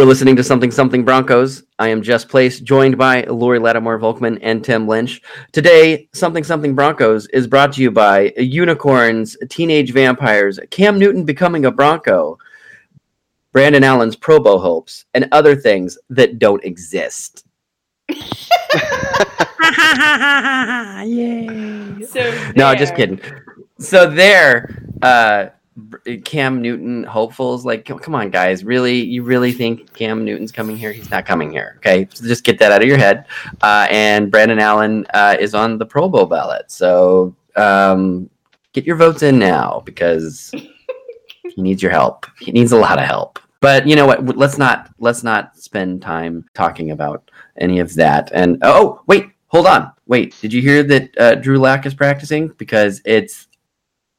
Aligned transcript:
are 0.00 0.04
listening 0.04 0.34
to 0.34 0.42
Something 0.42 0.72
Something 0.72 1.04
Broncos. 1.04 1.62
I 1.78 1.88
am 1.88 2.02
Jess 2.02 2.24
Place, 2.24 2.58
joined 2.58 2.98
by 2.98 3.22
Lori 3.22 3.60
Lattimore 3.60 4.00
Volkman 4.00 4.40
and 4.42 4.64
Tim 4.64 4.88
Lynch. 4.88 5.22
Today, 5.52 6.08
Something 6.12 6.42
Something 6.42 6.74
Broncos 6.74 7.28
is 7.28 7.46
brought 7.46 7.74
to 7.74 7.82
you 7.82 7.92
by 7.92 8.32
Unicorns, 8.36 9.36
Teenage 9.48 9.92
Vampires, 9.92 10.58
Cam 10.70 10.98
Newton 10.98 11.24
becoming 11.24 11.66
a 11.66 11.70
Bronco, 11.70 12.36
Brandon 13.52 13.84
Allen's 13.84 14.16
Pro 14.16 14.40
Bowl 14.40 14.58
hopes, 14.58 15.04
and 15.14 15.28
other 15.30 15.54
things 15.54 15.96
that 16.10 16.40
don't 16.40 16.64
exist. 16.64 17.44
Yay. 21.04 22.04
So 22.06 22.52
no, 22.56 22.74
just 22.74 22.94
kidding. 22.94 23.20
So 23.78 24.10
there, 24.10 24.82
uh, 25.02 25.46
Cam 26.24 26.60
Newton 26.60 27.04
hopefuls 27.04 27.64
like, 27.64 27.84
come 27.84 27.98
come 27.98 28.14
on, 28.14 28.30
guys, 28.30 28.64
really, 28.64 29.00
you 29.00 29.22
really 29.22 29.52
think 29.52 29.92
Cam 29.94 30.24
Newton's 30.24 30.50
coming 30.50 30.76
here? 30.76 30.92
He's 30.92 31.10
not 31.10 31.26
coming 31.26 31.50
here. 31.50 31.74
Okay, 31.78 32.08
so 32.12 32.26
just 32.26 32.44
get 32.44 32.58
that 32.58 32.72
out 32.72 32.82
of 32.82 32.88
your 32.88 32.98
head. 32.98 33.26
Uh, 33.60 33.86
and 33.90 34.30
Brandon 34.30 34.58
Allen 34.58 35.06
uh, 35.14 35.36
is 35.38 35.54
on 35.54 35.78
the 35.78 35.86
Pro 35.86 36.08
Bowl 36.08 36.26
ballot, 36.26 36.70
so 36.70 37.34
um, 37.56 38.28
get 38.72 38.84
your 38.84 38.96
votes 38.96 39.22
in 39.22 39.38
now 39.38 39.82
because 39.84 40.50
he 40.52 41.62
needs 41.62 41.82
your 41.82 41.92
help. 41.92 42.26
He 42.40 42.52
needs 42.52 42.72
a 42.72 42.76
lot 42.76 42.98
of 42.98 43.04
help. 43.04 43.38
But 43.60 43.86
you 43.86 43.96
know 43.96 44.06
what? 44.06 44.36
Let's 44.36 44.58
not 44.58 44.90
let's 44.98 45.22
not 45.22 45.56
spend 45.56 46.02
time 46.02 46.44
talking 46.54 46.92
about 46.92 47.30
any 47.58 47.78
of 47.80 47.94
that. 47.94 48.30
And 48.32 48.58
oh, 48.62 49.02
wait, 49.06 49.26
hold 49.48 49.66
on, 49.66 49.92
wait. 50.06 50.34
Did 50.40 50.52
you 50.52 50.62
hear 50.62 50.82
that 50.84 51.18
uh, 51.18 51.34
Drew 51.36 51.58
Lock 51.58 51.86
is 51.86 51.94
practicing? 51.94 52.48
Because 52.48 53.00
it's 53.04 53.48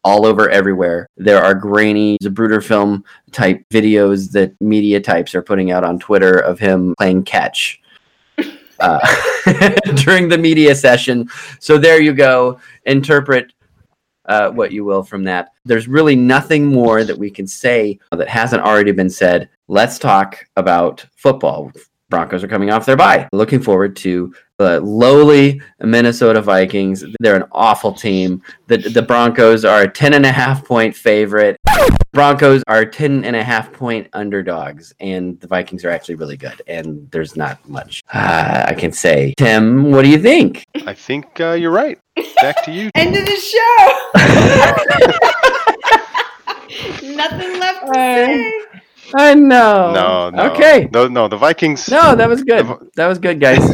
all 0.04 0.26
over 0.26 0.50
everywhere. 0.50 1.08
There 1.18 1.44
are 1.44 1.54
grainy 1.54 2.18
Zapruder 2.24 2.64
film 2.64 3.04
type 3.32 3.64
videos 3.70 4.32
that 4.32 4.60
media 4.62 5.00
types 5.00 5.36
are 5.36 5.42
putting 5.42 5.72
out 5.72 5.84
on 5.84 6.00
Twitter 6.00 6.40
of 6.40 6.60
him 6.60 6.94
playing 6.98 7.24
catch. 7.24 7.82
Uh, 8.80 9.06
during 9.96 10.30
the 10.30 10.38
media 10.38 10.74
session. 10.74 11.30
So 11.60 11.78
there 11.78 12.02
you 12.02 12.14
go. 12.14 12.62
Interpret 12.86 13.52
uh, 14.30 14.52
what 14.52 14.72
you 14.72 14.86
will 14.86 15.04
from 15.04 15.24
that. 15.26 15.50
There's 15.66 15.88
really 15.88 16.16
nothing 16.16 16.66
more 16.66 17.04
that 17.04 17.18
we 17.18 17.30
can 17.30 17.48
say 17.48 18.00
that 18.12 18.30
hasn't 18.30 18.62
already 18.62 18.92
been 18.92 19.10
said. 19.10 19.50
Let's 19.68 20.00
talk 20.00 20.46
about 20.56 21.06
football. 21.16 21.72
Broncos 22.10 22.44
are 22.44 22.48
coming 22.48 22.72
off 22.72 22.86
their 22.86 22.98
bye. 22.98 23.28
Looking 23.32 23.62
forward 23.62 23.96
to 23.98 24.34
the 24.58 24.82
lowly 24.82 25.62
Minnesota 25.80 26.42
Vikings. 26.42 27.04
They're 27.20 27.36
an 27.36 27.48
awful 27.52 27.94
team. 27.94 28.42
The, 28.68 28.78
the 28.78 29.02
Broncos 29.02 29.64
are 29.64 29.84
a 29.84 29.88
10 29.88 30.14
and 30.14 30.26
a 30.26 30.32
half 30.32 30.66
point 30.66 30.96
favorite. 30.96 31.58
Broncos 32.12 32.64
are 32.68 32.86
10 32.86 33.24
and 33.24 33.36
a 33.36 33.44
half 33.44 33.72
point 33.72 34.08
underdogs, 34.14 34.94
and 35.00 35.40
the 35.40 35.48
Vikings 35.48 35.86
are 35.86 35.90
actually 35.90 36.16
really 36.16 36.38
good. 36.38 36.62
And 36.68 37.10
there's 37.12 37.36
not 37.36 37.68
much 37.70 38.04
uh, 38.12 38.66
I 38.68 38.74
can 38.74 38.92
say. 38.92 39.34
Tim, 39.38 39.92
what 39.92 40.02
do 40.02 40.10
you 40.10 40.20
think? 40.20 40.66
I 40.86 40.94
think 40.94 41.40
uh, 41.40 41.52
you're 41.52 41.72
right. 41.72 42.00
Back 42.42 42.66
to 42.66 42.72
you. 42.72 42.90
End 42.96 43.16
of 43.16 43.26
the 43.26 43.36
show. 43.36 44.02
Nothing 47.16 47.60
left 47.60 47.88
to 47.88 47.94
say. 47.94 48.54
I 49.16 49.36
know. 49.36 49.94
No, 49.94 50.30
no. 50.30 50.52
Okay. 50.52 50.90
No, 50.92 51.08
no. 51.08 51.28
The 51.28 51.38
Vikings. 51.38 51.90
No, 51.90 52.16
that 52.16 52.30
was 52.30 52.44
good. 52.44 52.66
That 52.96 53.08
was 53.08 53.20
good, 53.20 53.40
guys. 53.40 53.60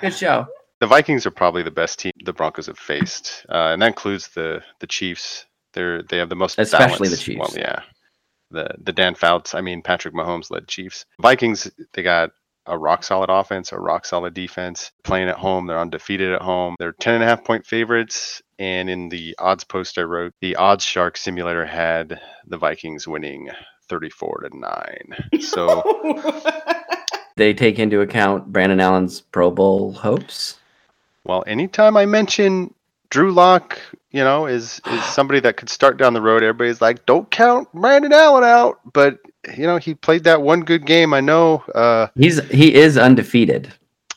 good 0.00 0.14
show. 0.14 0.46
The 0.80 0.86
Vikings 0.86 1.26
are 1.26 1.30
probably 1.30 1.62
the 1.62 1.70
best 1.70 1.98
team 1.98 2.12
the 2.24 2.32
Broncos 2.32 2.66
have 2.66 2.78
faced, 2.78 3.46
uh, 3.48 3.72
and 3.72 3.82
that 3.82 3.88
includes 3.88 4.28
the 4.28 4.62
the 4.80 4.86
Chiefs. 4.86 5.46
They're 5.72 6.02
they 6.02 6.18
have 6.18 6.28
the 6.28 6.34
most 6.34 6.58
Especially 6.58 7.08
the 7.08 7.16
Chiefs. 7.16 7.38
Well, 7.38 7.52
yeah, 7.56 7.80
the 8.50 8.68
the 8.78 8.92
Dan 8.92 9.14
Fouts. 9.14 9.54
I 9.54 9.60
mean 9.60 9.82
Patrick 9.82 10.14
Mahomes 10.14 10.50
led 10.50 10.68
Chiefs. 10.68 11.06
Vikings 11.20 11.70
they 11.92 12.02
got 12.02 12.30
a 12.66 12.78
rock 12.78 13.04
solid 13.04 13.30
offense, 13.30 13.72
a 13.72 13.78
rock 13.78 14.06
solid 14.06 14.34
defense. 14.34 14.90
Playing 15.02 15.28
at 15.28 15.36
home, 15.36 15.66
they're 15.66 15.78
undefeated 15.78 16.32
at 16.32 16.42
home. 16.42 16.76
They're 16.78 16.92
ten 16.92 17.14
and 17.14 17.22
a 17.22 17.26
half 17.26 17.44
point 17.44 17.66
favorites. 17.66 18.42
And 18.58 18.88
in 18.88 19.08
the 19.08 19.34
odds 19.38 19.64
post 19.64 19.98
I 19.98 20.02
wrote, 20.02 20.32
the 20.40 20.56
Odds 20.56 20.84
Shark 20.84 21.16
simulator 21.16 21.66
had 21.66 22.20
the 22.46 22.58
Vikings 22.58 23.08
winning 23.08 23.50
thirty 23.88 24.10
four 24.10 24.40
to 24.48 24.56
nine. 24.56 25.40
So 25.40 25.82
They 27.36 27.52
take 27.52 27.78
into 27.78 28.00
account 28.00 28.52
Brandon 28.52 28.80
Allen's 28.80 29.20
Pro 29.20 29.50
Bowl 29.50 29.92
hopes. 29.92 30.58
Well, 31.24 31.42
anytime 31.46 31.96
I 31.96 32.06
mention 32.06 32.72
Drew 33.10 33.32
Lock, 33.32 33.80
you 34.10 34.22
know, 34.22 34.46
is 34.46 34.80
is 34.86 35.04
somebody 35.14 35.40
that 35.40 35.56
could 35.56 35.68
start 35.68 35.96
down 35.96 36.14
the 36.14 36.22
road. 36.22 36.42
Everybody's 36.42 36.80
like, 36.80 37.06
don't 37.06 37.30
count 37.30 37.72
Brandon 37.72 38.12
Allen 38.12 38.44
out, 38.44 38.78
but 38.92 39.18
you 39.56 39.66
know, 39.66 39.76
he 39.76 39.94
played 39.94 40.24
that 40.24 40.42
one 40.42 40.60
good 40.60 40.86
game. 40.86 41.12
I 41.14 41.20
know. 41.20 41.64
Uh, 41.74 42.08
He's 42.16 42.42
he 42.50 42.74
is 42.74 42.96
undefeated 42.96 43.72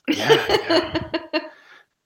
yeah 0.10 0.88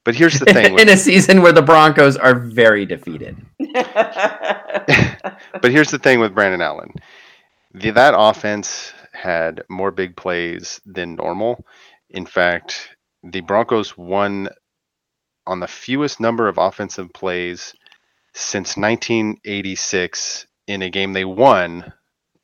but 0.03 0.15
here's 0.15 0.39
the 0.39 0.45
thing. 0.45 0.79
in 0.79 0.89
a 0.89 0.97
season 0.97 1.41
where 1.41 1.51
the 1.51 1.61
Broncos 1.61 2.17
are 2.17 2.35
very 2.35 2.85
defeated. 2.85 3.37
but 3.73 5.71
here's 5.71 5.91
the 5.91 5.99
thing 5.99 6.19
with 6.19 6.33
Brandon 6.33 6.61
Allen. 6.61 6.93
The, 7.73 7.91
that 7.91 8.13
offense 8.17 8.93
had 9.13 9.63
more 9.69 9.91
big 9.91 10.15
plays 10.15 10.81
than 10.85 11.15
normal. 11.15 11.65
In 12.09 12.25
fact, 12.25 12.95
the 13.23 13.41
Broncos 13.41 13.97
won 13.97 14.49
on 15.45 15.59
the 15.59 15.67
fewest 15.67 16.19
number 16.19 16.47
of 16.47 16.57
offensive 16.57 17.13
plays 17.13 17.75
since 18.33 18.77
1986 18.77 20.47
in 20.67 20.81
a 20.81 20.89
game 20.89 21.13
they 21.13 21.25
won, 21.25 21.93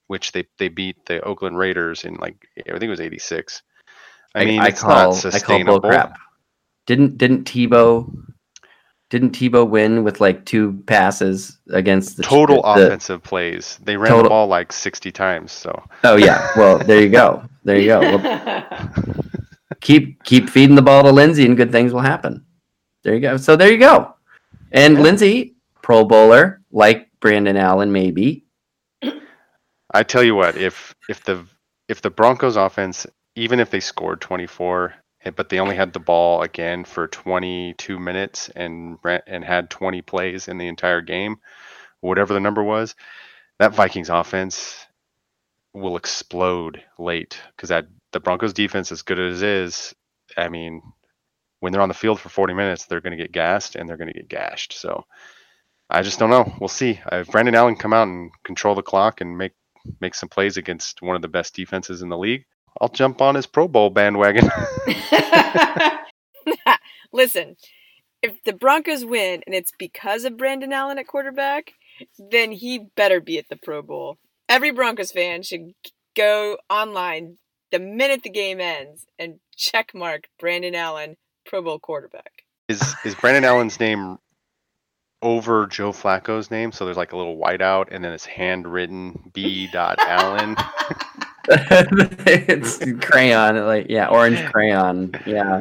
which 0.08 0.32
they, 0.32 0.46
they 0.58 0.68
beat 0.70 1.06
the 1.06 1.22
Oakland 1.22 1.58
Raiders 1.58 2.04
in 2.04 2.16
like 2.16 2.48
I 2.58 2.72
think 2.72 2.84
it 2.84 2.90
was 2.90 3.00
86. 3.02 3.62
I, 4.36 4.46
mean, 4.46 4.62
it's 4.62 4.82
call, 4.82 4.90
not 4.90 5.00
I 5.00 5.04
call 5.04 5.14
sustainable. 5.14 5.80
bull 5.80 5.90
crap. 5.90 6.18
Didn't 6.86 7.18
didn't 7.18 7.46
Tebow 7.46 8.14
didn't 9.10 9.32
Tebow 9.32 9.68
win 9.68 10.04
with 10.04 10.20
like 10.20 10.46
two 10.46 10.84
passes 10.86 11.58
against 11.72 12.18
the 12.18 12.24
Total 12.24 12.62
the- 12.62 12.88
offensive 12.88 13.24
plays. 13.24 13.80
They 13.84 13.96
ran 13.98 14.24
the 14.24 14.30
ball 14.30 14.48
like 14.48 14.74
60 14.74 15.12
times. 15.12 15.52
So 15.52 15.84
Oh 16.04 16.16
yeah. 16.18 16.50
Well, 16.56 16.78
there 16.78 17.02
you 17.02 17.10
go. 17.10 17.44
There 17.64 17.78
you 17.78 17.88
go. 17.88 18.00
Well, 18.00 18.94
keep 19.82 20.24
keep 20.24 20.50
feeding 20.50 20.76
the 20.76 20.82
ball 20.82 21.04
to 21.04 21.12
Lindsey, 21.12 21.46
and 21.46 21.58
good 21.58 21.72
things 21.72 21.94
will 21.94 22.02
happen. 22.02 22.46
There 23.04 23.14
you 23.14 23.22
go. 23.22 23.38
So 23.38 23.56
there 23.56 23.72
you 23.72 23.78
go. 23.78 24.14
And 24.72 25.02
Lindsey 25.02 25.56
Pro 25.82 26.04
Bowler, 26.04 26.62
like 26.72 27.10
Brandon 27.20 27.58
Allen, 27.58 27.92
maybe. 27.92 28.46
I 29.98 30.04
tell 30.04 30.22
you 30.22 30.36
what, 30.36 30.56
if 30.58 30.94
if 31.10 31.24
the 31.24 31.44
if 31.88 32.04
the 32.04 32.12
Broncos 32.12 32.56
offense, 32.56 33.08
even 33.36 33.60
if 33.60 33.72
they 33.72 33.80
scored 33.80 34.22
24, 34.22 34.94
eh, 35.26 35.32
but 35.32 35.50
they 35.50 35.58
only 35.60 35.76
had 35.76 35.92
the 35.92 36.00
ball 36.00 36.44
again 36.44 36.86
for 36.86 37.08
22 37.08 37.98
minutes 37.98 38.50
and 38.56 39.00
and 39.26 39.44
had 39.44 39.72
20 39.72 40.04
plays 40.04 40.50
in 40.50 40.60
the 40.60 40.68
entire 40.68 41.02
game, 41.02 41.38
whatever 42.02 42.36
the 42.36 42.40
number 42.40 42.62
was, 42.64 42.94
that 43.58 43.74
Vikings 43.74 44.12
offense 44.12 44.86
will 45.74 45.98
explode 45.98 46.84
late 47.00 47.42
because 47.56 47.70
that 47.70 47.88
the 48.12 48.20
Broncos 48.20 48.54
defense, 48.54 48.92
as 48.92 49.02
good 49.02 49.20
as 49.20 49.42
it 49.42 49.50
is, 49.50 49.96
I 50.38 50.50
mean, 50.50 50.84
when 51.60 51.74
they're 51.74 51.82
on 51.82 51.90
the 51.90 51.96
field 51.96 52.20
for 52.20 52.30
40 52.30 52.54
minutes, 52.54 52.86
they're 52.86 53.02
going 53.02 53.18
to 53.18 53.24
get 53.24 53.32
gassed 53.32 53.76
and 53.76 53.90
they're 53.90 53.98
going 53.98 54.14
to 54.14 54.20
get 54.20 54.30
gashed. 54.30 54.74
So 54.74 55.06
I 55.90 56.04
just 56.04 56.20
don't 56.20 56.30
know. 56.30 56.54
We'll 56.60 56.68
see. 56.68 57.00
If 57.12 57.32
Brandon 57.32 57.56
Allen 57.56 57.78
come 57.78 57.94
out 57.94 58.08
and 58.08 58.30
control 58.44 58.76
the 58.76 58.84
clock 58.84 59.22
and 59.22 59.40
make 59.40 59.54
make 60.00 60.16
some 60.16 60.30
plays 60.30 60.58
against 60.58 61.02
one 61.02 61.16
of 61.16 61.22
the 61.22 61.28
best 61.28 61.56
defenses 61.56 62.02
in 62.02 62.10
the 62.10 62.18
league, 62.18 62.46
I'll 62.80 62.90
jump 62.90 63.22
on 63.22 63.36
his 63.36 63.46
Pro 63.46 63.68
Bowl 63.68 63.90
bandwagon. 63.90 64.50
Listen, 67.14 67.56
if 68.22 68.42
the 68.44 68.54
Broncos 68.54 69.06
win 69.06 69.42
and 69.46 69.56
it's 69.56 69.72
because 69.78 70.26
of 70.26 70.38
Brandon 70.38 70.74
Allen 70.74 71.00
at 71.00 71.08
quarterback, 71.08 71.74
then 72.18 72.52
he 72.52 72.88
better 72.96 73.20
be 73.20 73.38
at 73.38 73.50
the 73.50 73.58
Pro 73.58 73.82
Bowl. 73.82 74.18
Every 74.50 74.72
Broncos 74.72 75.12
fan 75.12 75.44
should 75.44 75.74
go 76.16 76.58
online 76.70 77.38
the 77.72 77.80
minute 77.80 78.24
the 78.24 78.30
game 78.30 78.60
ends 78.60 79.06
and 79.20 79.40
check 79.56 79.92
mark 79.94 80.28
Brandon 80.40 80.76
Allen 80.76 81.18
Pro 81.46 81.62
Bowl 81.62 81.80
quarterback. 81.80 82.44
is 82.70 82.96
is 83.04 83.16
Brandon 83.16 83.44
Allen's 83.44 83.80
name 83.80 84.18
over 85.28 85.68
Joe 85.68 85.92
Flacco's 85.92 86.50
name? 86.50 86.72
So 86.72 86.86
there's 86.86 86.98
like 86.98 87.12
a 87.12 87.18
little 87.18 87.38
whiteout 87.38 87.88
and 87.92 88.04
then 88.04 88.14
it's 88.14 88.26
handwritten 88.26 89.32
B. 89.34 89.68
Dot 89.72 90.00
Allen. 90.00 90.56
it's 91.50 92.80
crayon, 93.06 93.66
like 93.66 93.88
yeah, 93.90 94.08
orange 94.08 94.44
crayon. 94.52 95.12
Yeah. 95.26 95.60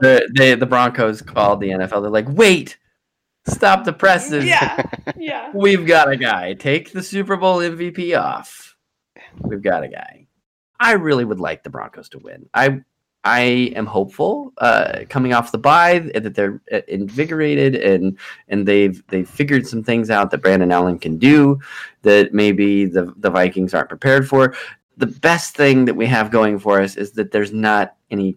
The 0.00 0.30
they, 0.36 0.54
the 0.54 0.66
Broncos 0.66 1.22
called 1.22 1.60
the 1.60 1.68
NFL. 1.68 2.02
They're 2.02 2.10
like, 2.10 2.28
wait, 2.28 2.76
stop 3.46 3.84
the 3.84 3.92
presses. 3.92 4.44
Yeah, 4.44 4.82
yeah. 5.16 5.50
We've 5.54 5.86
got 5.86 6.10
a 6.10 6.16
guy. 6.16 6.54
Take 6.54 6.92
the 6.92 7.02
Super 7.02 7.36
Bowl 7.36 7.58
MVP 7.58 8.18
off. 8.18 8.76
We've 9.40 9.62
got 9.62 9.82
a 9.82 9.88
guy. 9.88 10.26
I 10.78 10.92
really 10.92 11.24
would 11.24 11.40
like 11.40 11.62
the 11.62 11.70
Broncos 11.70 12.08
to 12.10 12.18
win. 12.18 12.48
I 12.54 12.80
I 13.24 13.72
am 13.76 13.86
hopeful 13.86 14.52
uh, 14.58 15.00
coming 15.08 15.34
off 15.34 15.52
the 15.52 15.58
bye 15.58 15.98
that 15.98 16.34
they're 16.34 16.60
uh, 16.72 16.80
invigorated 16.88 17.74
and 17.74 18.18
and 18.48 18.66
they've 18.66 19.02
they've 19.08 19.28
figured 19.28 19.66
some 19.66 19.82
things 19.82 20.10
out 20.10 20.30
that 20.30 20.42
Brandon 20.42 20.72
Allen 20.72 20.98
can 20.98 21.18
do 21.18 21.58
that 22.02 22.32
maybe 22.32 22.86
the 22.86 23.12
the 23.18 23.30
Vikings 23.30 23.74
aren't 23.74 23.88
prepared 23.88 24.28
for. 24.28 24.54
The 24.96 25.06
best 25.06 25.54
thing 25.54 25.84
that 25.84 25.94
we 25.94 26.06
have 26.06 26.30
going 26.30 26.58
for 26.58 26.80
us 26.80 26.96
is 26.96 27.12
that 27.12 27.32
there's 27.32 27.52
not 27.52 27.94
any 28.10 28.36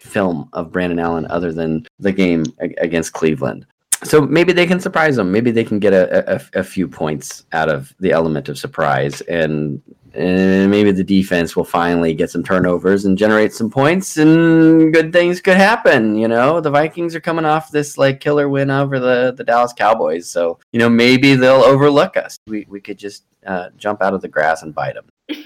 film 0.00 0.48
of 0.52 0.72
Brandon 0.72 0.98
Allen 0.98 1.26
other 1.30 1.52
than 1.52 1.86
the 1.98 2.12
game 2.12 2.44
against 2.58 3.12
Cleveland. 3.12 3.66
So 4.04 4.20
maybe 4.20 4.52
they 4.52 4.66
can 4.66 4.80
surprise 4.80 5.16
them. 5.16 5.32
Maybe 5.32 5.50
they 5.50 5.64
can 5.64 5.80
get 5.80 5.92
a, 5.92 6.34
a, 6.36 6.60
a 6.60 6.64
few 6.64 6.86
points 6.86 7.44
out 7.52 7.68
of 7.68 7.94
the 7.98 8.12
element 8.12 8.48
of 8.48 8.56
surprise, 8.58 9.20
and, 9.22 9.82
and 10.18 10.70
maybe 10.70 10.90
the 10.90 11.04
defense 11.04 11.54
will 11.56 11.64
finally 11.64 12.12
get 12.12 12.30
some 12.30 12.42
turnovers 12.42 13.04
and 13.04 13.16
generate 13.16 13.52
some 13.52 13.70
points, 13.70 14.16
and 14.16 14.92
good 14.92 15.12
things 15.12 15.40
could 15.40 15.56
happen. 15.56 16.16
You 16.16 16.28
know, 16.28 16.60
the 16.60 16.70
Vikings 16.70 17.14
are 17.14 17.20
coming 17.20 17.44
off 17.44 17.70
this 17.70 17.96
like 17.96 18.20
killer 18.20 18.48
win 18.48 18.70
over 18.70 18.98
the 18.98 19.32
the 19.36 19.44
Dallas 19.44 19.72
Cowboys, 19.72 20.28
so 20.28 20.58
you 20.72 20.78
know 20.78 20.88
maybe 20.88 21.34
they'll 21.34 21.62
overlook 21.62 22.16
us. 22.16 22.38
We 22.46 22.66
we 22.68 22.80
could 22.80 22.98
just 22.98 23.24
uh, 23.46 23.70
jump 23.76 24.02
out 24.02 24.14
of 24.14 24.20
the 24.20 24.28
grass 24.28 24.62
and 24.62 24.74
bite 24.74 24.94
them. 24.94 25.08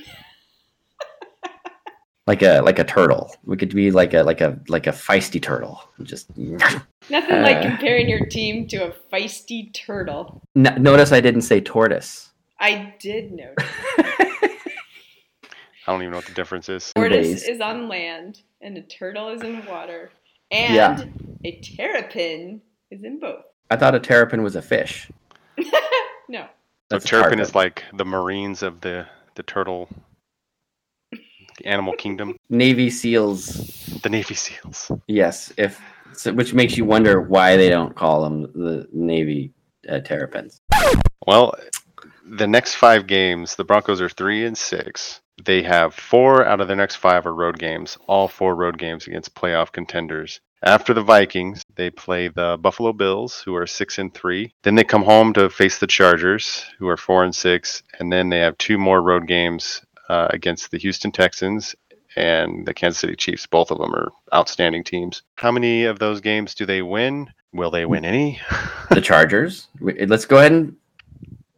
Like 2.29 2.43
a 2.43 2.61
like 2.61 2.79
a 2.79 2.85
turtle, 2.85 3.35
we 3.45 3.57
could 3.57 3.75
be 3.75 3.91
like 3.91 4.15
a 4.15 4.23
like 4.23 4.41
a 4.41 4.57
like 4.69 4.87
a 4.87 4.93
feisty 4.93 5.43
turtle. 5.43 5.83
Just 6.05 6.31
Nothing 6.39 7.37
Uh, 7.37 7.43
like 7.43 7.63
comparing 7.63 8.09
your 8.09 8.27
team 8.27 8.69
to 8.69 8.77
a 8.87 8.93
feisty 9.13 9.75
turtle. 9.75 10.41
N- 10.55 10.81
notice 10.81 11.11
I 11.11 11.21
didn't 11.21 11.43
say 11.43 11.61
tortoise. 11.61 12.31
I 12.61 12.95
did 13.01 13.33
notice. 13.33 13.69
I 15.87 15.93
don't 15.93 16.01
even 16.03 16.13
know 16.13 16.19
what 16.19 16.27
the 16.27 16.35
difference 16.35 16.69
is. 16.69 16.93
Tortoise 16.95 17.43
is 17.43 17.61
on 17.61 17.89
land 17.89 18.43
and 18.61 18.77
a 18.79 18.83
turtle 18.83 19.29
is 19.31 19.43
in 19.43 19.65
water. 19.67 20.11
And 20.51 20.75
Yeah. 20.75 21.05
a 21.45 21.61
terrapin 21.61 22.61
is 22.91 23.03
in 23.05 23.19
both. 23.19 23.45
I 23.71 23.77
thought 23.77 23.95
a 23.95 24.01
terrapin 24.01 24.43
was 24.43 24.57
a 24.57 24.63
fish. 24.63 25.11
No. 26.29 26.43
So 26.45 26.49
That's 26.91 27.05
a 27.05 27.09
Turpin 27.09 27.23
tarpon. 27.31 27.41
is 27.41 27.55
like 27.55 27.85
the 27.95 28.05
Marines 28.05 28.63
of 28.63 28.81
the 28.81 29.07
the 29.35 29.43
turtle 29.43 29.89
the 31.11 31.67
animal 31.67 31.95
kingdom. 31.95 32.37
Navy 32.49 32.89
SEALs. 32.89 33.99
The 34.03 34.09
Navy 34.09 34.35
SEALs. 34.35 34.91
Yes, 35.09 35.53
if 35.59 35.79
so, 36.15 36.33
which 36.33 36.55
makes 36.55 36.77
you 36.79 36.85
wonder 36.87 37.21
why 37.21 37.57
they 37.57 37.69
don't 37.69 37.95
call 37.95 38.23
them 38.23 38.43
the 38.55 38.89
Navy 38.93 39.53
uh, 39.91 40.01
terrapins. 40.01 40.61
Well, 41.27 41.55
the 42.25 42.47
next 42.47 42.75
five 42.75 43.07
games, 43.07 43.57
the 43.57 43.65
Broncos 43.65 44.01
are 44.01 44.09
three 44.09 44.45
and 44.45 44.57
six. 44.57 45.21
They 45.45 45.63
have 45.63 45.95
four 45.95 46.45
out 46.45 46.61
of 46.61 46.69
their 46.69 46.77
next 46.77 46.97
five 46.97 47.27
are 47.27 47.35
road 47.35 47.59
games, 47.59 47.99
all 48.07 48.29
four 48.29 48.55
road 48.55 48.79
games 48.79 49.07
against 49.07 49.35
playoff 49.35 49.73
contenders. 49.73 50.41
After 50.65 50.95
the 50.95 51.03
Vikings, 51.03 51.63
they 51.75 51.91
play 51.91 52.29
the 52.29 52.57
Buffalo 52.61 52.93
Bills, 52.93 53.43
who 53.45 53.57
are 53.57 53.67
six 53.67 53.99
and 53.99 54.15
three. 54.15 54.55
Then 54.63 54.77
they 54.77 54.85
come 54.85 55.03
home 55.03 55.33
to 55.33 55.51
face 55.51 55.79
the 55.79 55.89
Chargers, 55.89 56.65
who 56.79 56.87
are 56.89 56.97
four 56.97 57.25
and 57.25 57.35
six, 57.35 57.83
and 57.99 58.13
then 58.13 58.29
they 58.29 58.39
have 58.39 58.57
two 58.59 58.79
more 58.79 59.03
road 59.03 59.27
games 59.27 59.83
uh, 60.09 60.29
against 60.31 60.71
the 60.71 60.79
Houston 60.79 61.11
Texans 61.11 61.75
and 62.15 62.67
the 62.67 62.75
Kansas 62.75 63.01
City 63.01 63.17
Chiefs. 63.17 63.47
Both 63.47 63.71
of 63.71 63.79
them 63.79 63.93
are 63.95 64.13
outstanding 64.33 64.85
teams. 64.85 65.23
How 65.37 65.51
many 65.51 65.85
of 65.85 65.99
those 65.99 66.21
games 66.21 66.55
do 66.55 66.67
they 66.67 66.83
win? 66.83 67.31
Will 67.53 67.71
they 67.71 67.85
win 67.85 68.05
any? 68.05 68.41
The 68.91 69.01
Chargers. 69.01 69.69
Let's 69.81 70.27
go 70.27 70.37
ahead 70.37 70.53
and 70.53 70.77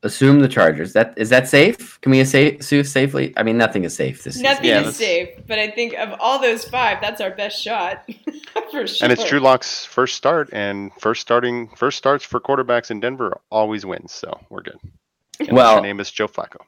assume 0.04 0.40
the 0.40 0.48
Chargers. 0.48 0.92
That 0.92 1.14
is 1.16 1.28
that 1.30 1.48
safe? 1.48 2.00
Can 2.00 2.12
we 2.12 2.20
assume 2.20 2.84
safely? 2.84 3.32
I 3.36 3.42
mean, 3.42 3.56
nothing 3.58 3.84
is 3.84 3.94
safe 3.96 4.22
this 4.22 4.34
season. 4.34 4.44
Nothing 4.44 4.66
Yeah, 4.66 4.78
is 4.80 4.84
that's- 4.84 4.96
safe, 4.96 5.28
but 5.46 5.58
I 5.58 5.70
think 5.70 5.94
of 5.94 6.14
all 6.20 6.38
those 6.40 6.64
five, 6.64 7.00
that's 7.00 7.20
our 7.20 7.30
best 7.30 7.60
shot. 7.60 8.08
For 8.70 8.86
sure. 8.86 9.04
And 9.04 9.12
it's 9.12 9.24
Drew 9.24 9.40
Lock's 9.40 9.84
first 9.84 10.16
start, 10.16 10.48
and 10.52 10.92
first 11.00 11.20
starting 11.20 11.68
first 11.76 11.98
starts 11.98 12.24
for 12.24 12.40
quarterbacks 12.40 12.90
in 12.90 13.00
Denver 13.00 13.40
always 13.50 13.84
wins, 13.84 14.12
so 14.12 14.38
we're 14.50 14.62
good. 14.62 14.78
Unless 15.40 15.52
Well- 15.52 15.72
your 15.74 15.82
name 15.82 16.00
is 16.00 16.10
Joe 16.10 16.28
Flacco. 16.28 16.58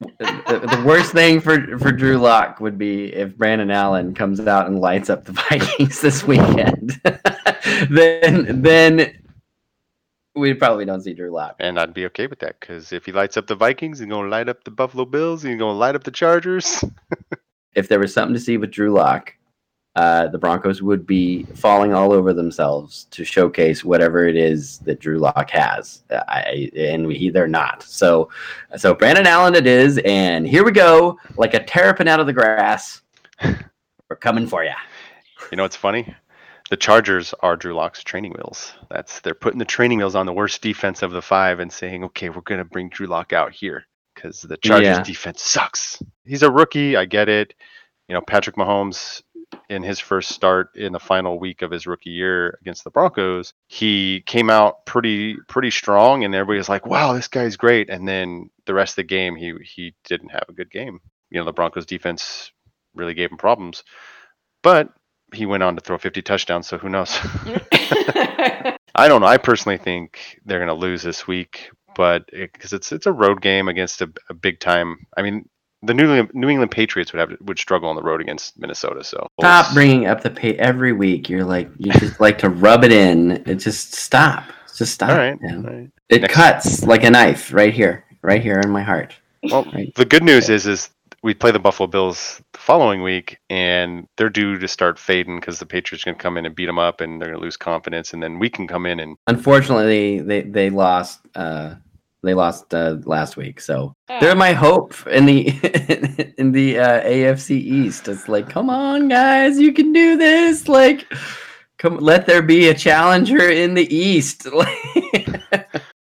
the, 0.00 0.60
the 0.76 0.82
worst 0.84 1.12
thing 1.12 1.40
for 1.40 1.78
for 1.78 1.90
Drew 1.92 2.18
Lock 2.18 2.60
would 2.60 2.76
be 2.78 3.14
if 3.14 3.36
Brandon 3.36 3.70
Allen 3.70 4.14
comes 4.14 4.40
out 4.40 4.66
and 4.66 4.78
lights 4.80 5.08
up 5.08 5.24
the 5.24 5.32
Vikings 5.50 6.00
this 6.02 6.22
weekend. 6.24 7.00
then 7.90 8.62
then 8.62 9.18
we 10.36 10.54
probably 10.54 10.84
don't 10.84 11.00
see 11.00 11.14
Drew 11.14 11.30
Lock. 11.30 11.56
And 11.58 11.78
I'd 11.80 11.94
be 11.94 12.06
okay 12.06 12.26
with 12.26 12.38
that 12.40 12.60
because 12.60 12.92
if 12.92 13.06
he 13.06 13.12
lights 13.12 13.36
up 13.36 13.46
the 13.46 13.54
Vikings, 13.54 13.98
he's 13.98 14.08
gonna 14.08 14.28
light 14.28 14.48
up 14.48 14.64
the 14.64 14.70
Buffalo 14.70 15.04
Bills, 15.04 15.42
he's 15.42 15.58
gonna 15.58 15.72
light 15.72 15.94
up 15.94 16.04
the 16.04 16.10
Chargers. 16.10 16.84
If 17.74 17.88
there 17.88 17.98
was 17.98 18.14
something 18.14 18.32
to 18.32 18.40
see 18.40 18.56
with 18.56 18.70
Drew 18.70 18.90
Lock, 18.90 19.34
uh, 19.96 20.28
the 20.28 20.38
Broncos 20.38 20.80
would 20.80 21.06
be 21.06 21.44
falling 21.54 21.92
all 21.92 22.10
over 22.10 22.32
themselves 22.32 23.04
to 23.10 23.22
showcase 23.22 23.84
whatever 23.84 24.26
it 24.26 24.34
is 24.34 24.78
that 24.80 24.98
Drew 24.98 25.18
Lock 25.18 25.50
has, 25.50 26.02
I, 26.10 26.70
and 26.74 27.12
he, 27.12 27.28
they're 27.28 27.46
not. 27.46 27.82
So, 27.82 28.30
so 28.76 28.94
Brandon 28.94 29.26
Allen 29.26 29.54
it 29.54 29.66
is, 29.66 30.00
and 30.06 30.46
here 30.46 30.64
we 30.64 30.72
go, 30.72 31.18
like 31.36 31.52
a 31.52 31.62
terrapin 31.62 32.08
out 32.08 32.18
of 32.18 32.26
the 32.26 32.32
grass. 32.32 33.02
We're 33.44 34.16
coming 34.16 34.46
for 34.46 34.64
you. 34.64 34.70
You 35.50 35.58
know 35.58 35.64
what's 35.64 35.76
funny? 35.76 36.14
The 36.70 36.76
Chargers 36.76 37.32
are 37.40 37.56
Drew 37.56 37.74
Lock's 37.74 38.02
training 38.02 38.32
wheels. 38.32 38.72
That's 38.90 39.20
they're 39.20 39.34
putting 39.34 39.58
the 39.58 39.64
training 39.64 39.98
wheels 39.98 40.16
on 40.16 40.26
the 40.26 40.32
worst 40.32 40.62
defense 40.62 41.02
of 41.02 41.12
the 41.12 41.22
five 41.22 41.60
and 41.60 41.72
saying, 41.72 42.04
okay, 42.04 42.28
we're 42.28 42.40
gonna 42.40 42.64
bring 42.64 42.88
Drew 42.88 43.06
Lock 43.06 43.32
out 43.32 43.52
here 43.52 43.84
because 44.14 44.42
the 44.42 44.56
Chargers 44.56 44.96
Yeah. 44.98 45.02
defense 45.02 45.42
sucks. 45.42 46.02
He's 46.24 46.42
a 46.42 46.50
rookie, 46.50 46.96
I 46.96 47.04
get 47.04 47.28
it. 47.28 47.54
You 48.08 48.14
know, 48.14 48.20
Patrick 48.20 48.56
Mahomes 48.56 49.22
in 49.68 49.84
his 49.84 50.00
first 50.00 50.30
start 50.32 50.74
in 50.74 50.92
the 50.92 50.98
final 50.98 51.38
week 51.38 51.62
of 51.62 51.70
his 51.70 51.86
rookie 51.86 52.10
year 52.10 52.58
against 52.60 52.82
the 52.82 52.90
Broncos, 52.90 53.52
he 53.68 54.22
came 54.26 54.50
out 54.50 54.84
pretty 54.86 55.36
pretty 55.48 55.70
strong 55.70 56.24
and 56.24 56.34
everybody 56.34 56.58
was 56.58 56.68
like, 56.68 56.84
"Wow, 56.84 57.12
this 57.12 57.28
guy's 57.28 57.56
great." 57.56 57.88
And 57.90 58.08
then 58.08 58.50
the 58.64 58.74
rest 58.74 58.92
of 58.92 58.96
the 58.96 59.02
game 59.04 59.36
he 59.36 59.54
he 59.62 59.94
didn't 60.04 60.30
have 60.30 60.46
a 60.48 60.52
good 60.52 60.70
game. 60.70 61.00
You 61.30 61.38
know, 61.38 61.44
the 61.44 61.52
Broncos 61.52 61.86
defense 61.86 62.50
really 62.94 63.14
gave 63.14 63.30
him 63.30 63.36
problems. 63.38 63.84
But 64.62 64.88
he 65.34 65.46
went 65.46 65.62
on 65.62 65.74
to 65.76 65.80
throw 65.80 65.98
50 65.98 66.22
touchdowns, 66.22 66.66
so 66.66 66.78
who 66.78 66.88
knows? 66.88 67.18
I 68.94 69.08
don't 69.08 69.20
know. 69.20 69.26
I 69.26 69.36
personally 69.36 69.78
think 69.78 70.40
they're 70.44 70.58
going 70.58 70.68
to 70.68 70.74
lose 70.74 71.02
this 71.02 71.26
week, 71.26 71.70
but 71.94 72.24
because 72.32 72.72
it's 72.72 72.92
it's 72.92 73.06
a 73.06 73.12
road 73.12 73.42
game 73.42 73.68
against 73.68 74.00
a, 74.00 74.10
a 74.30 74.34
big 74.34 74.58
time. 74.60 74.96
I 75.16 75.22
mean, 75.22 75.48
the 75.82 75.92
New 75.94 76.04
England, 76.04 76.30
New 76.32 76.48
England 76.48 76.70
Patriots 76.70 77.12
would 77.12 77.20
have 77.20 77.38
would 77.42 77.58
struggle 77.58 77.88
on 77.90 77.96
the 77.96 78.02
road 78.02 78.20
against 78.20 78.58
Minnesota. 78.58 79.04
So 79.04 79.26
Stop 79.40 79.74
bringing 79.74 80.06
up 80.06 80.22
the 80.22 80.30
pay 80.30 80.54
every 80.56 80.92
week. 80.92 81.28
You're 81.28 81.44
like 81.44 81.68
you 81.76 81.92
just 81.92 82.20
like 82.20 82.38
to 82.38 82.48
rub 82.48 82.84
it 82.84 82.92
in. 82.92 83.32
It 83.46 83.56
just 83.56 83.94
stop. 83.94 84.44
Just 84.74 84.94
stop. 84.94 85.10
All 85.10 85.16
right. 85.16 85.38
All 85.50 85.58
right. 85.58 85.90
It 86.08 86.22
Next- 86.22 86.34
cuts 86.34 86.82
like 86.84 87.04
a 87.04 87.10
knife 87.10 87.52
right 87.52 87.72
here, 87.74 88.04
right 88.22 88.42
here 88.42 88.60
in 88.60 88.70
my 88.70 88.82
heart. 88.82 89.14
Well, 89.42 89.64
the 89.94 90.04
good 90.04 90.22
news 90.22 90.48
is 90.48 90.66
is 90.66 90.90
we 91.22 91.34
play 91.34 91.50
the 91.50 91.58
Buffalo 91.58 91.86
Bills 91.86 92.42
the 92.52 92.58
following 92.58 93.02
week, 93.02 93.38
and 93.50 94.06
they're 94.16 94.30
due 94.30 94.58
to 94.58 94.68
start 94.68 94.98
fading 94.98 95.40
because 95.40 95.58
the 95.58 95.66
Patriots 95.66 96.04
are 96.04 96.10
going 96.10 96.18
to 96.18 96.22
come 96.22 96.36
in 96.36 96.46
and 96.46 96.54
beat 96.54 96.66
them 96.66 96.78
up, 96.78 97.00
and 97.00 97.20
they're 97.20 97.28
going 97.28 97.40
to 97.40 97.44
lose 97.44 97.56
confidence, 97.56 98.12
and 98.12 98.22
then 98.22 98.38
we 98.38 98.48
can 98.50 98.66
come 98.66 98.86
in 98.86 99.00
and 99.00 99.16
Unfortunately, 99.26 100.20
they 100.20 100.42
they 100.42 100.70
lost. 100.70 101.20
Uh, 101.34 101.76
they 102.22 102.34
lost 102.34 102.74
uh, 102.74 102.96
last 103.04 103.36
week, 103.36 103.60
so 103.60 103.94
they're 104.08 104.34
my 104.34 104.52
hope 104.52 104.94
in 105.06 105.26
the 105.26 105.46
in 106.38 106.52
the 106.52 106.78
uh, 106.78 107.02
AFC 107.02 107.50
East. 107.50 108.08
It's 108.08 108.28
like, 108.28 108.48
come 108.48 108.68
on, 108.68 109.08
guys, 109.08 109.58
you 109.60 109.72
can 109.72 109.92
do 109.92 110.16
this. 110.16 110.66
Like, 110.66 111.06
come, 111.78 111.98
let 111.98 112.26
there 112.26 112.42
be 112.42 112.68
a 112.68 112.74
challenger 112.74 113.48
in 113.48 113.74
the 113.74 113.94
East. 113.94 114.48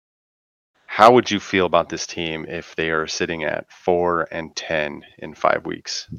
How 0.96 1.12
would 1.12 1.30
you 1.30 1.42
feel 1.42 1.66
about 1.66 1.90
this 1.90 2.08
team 2.08 2.46
if 2.48 2.74
they 2.78 2.90
are 2.90 3.06
sitting 3.06 3.44
at 3.44 3.70
four 3.70 4.30
and 4.32 4.56
ten 4.56 5.04
in 5.20 5.34
five 5.36 5.66
weeks? 5.66 6.10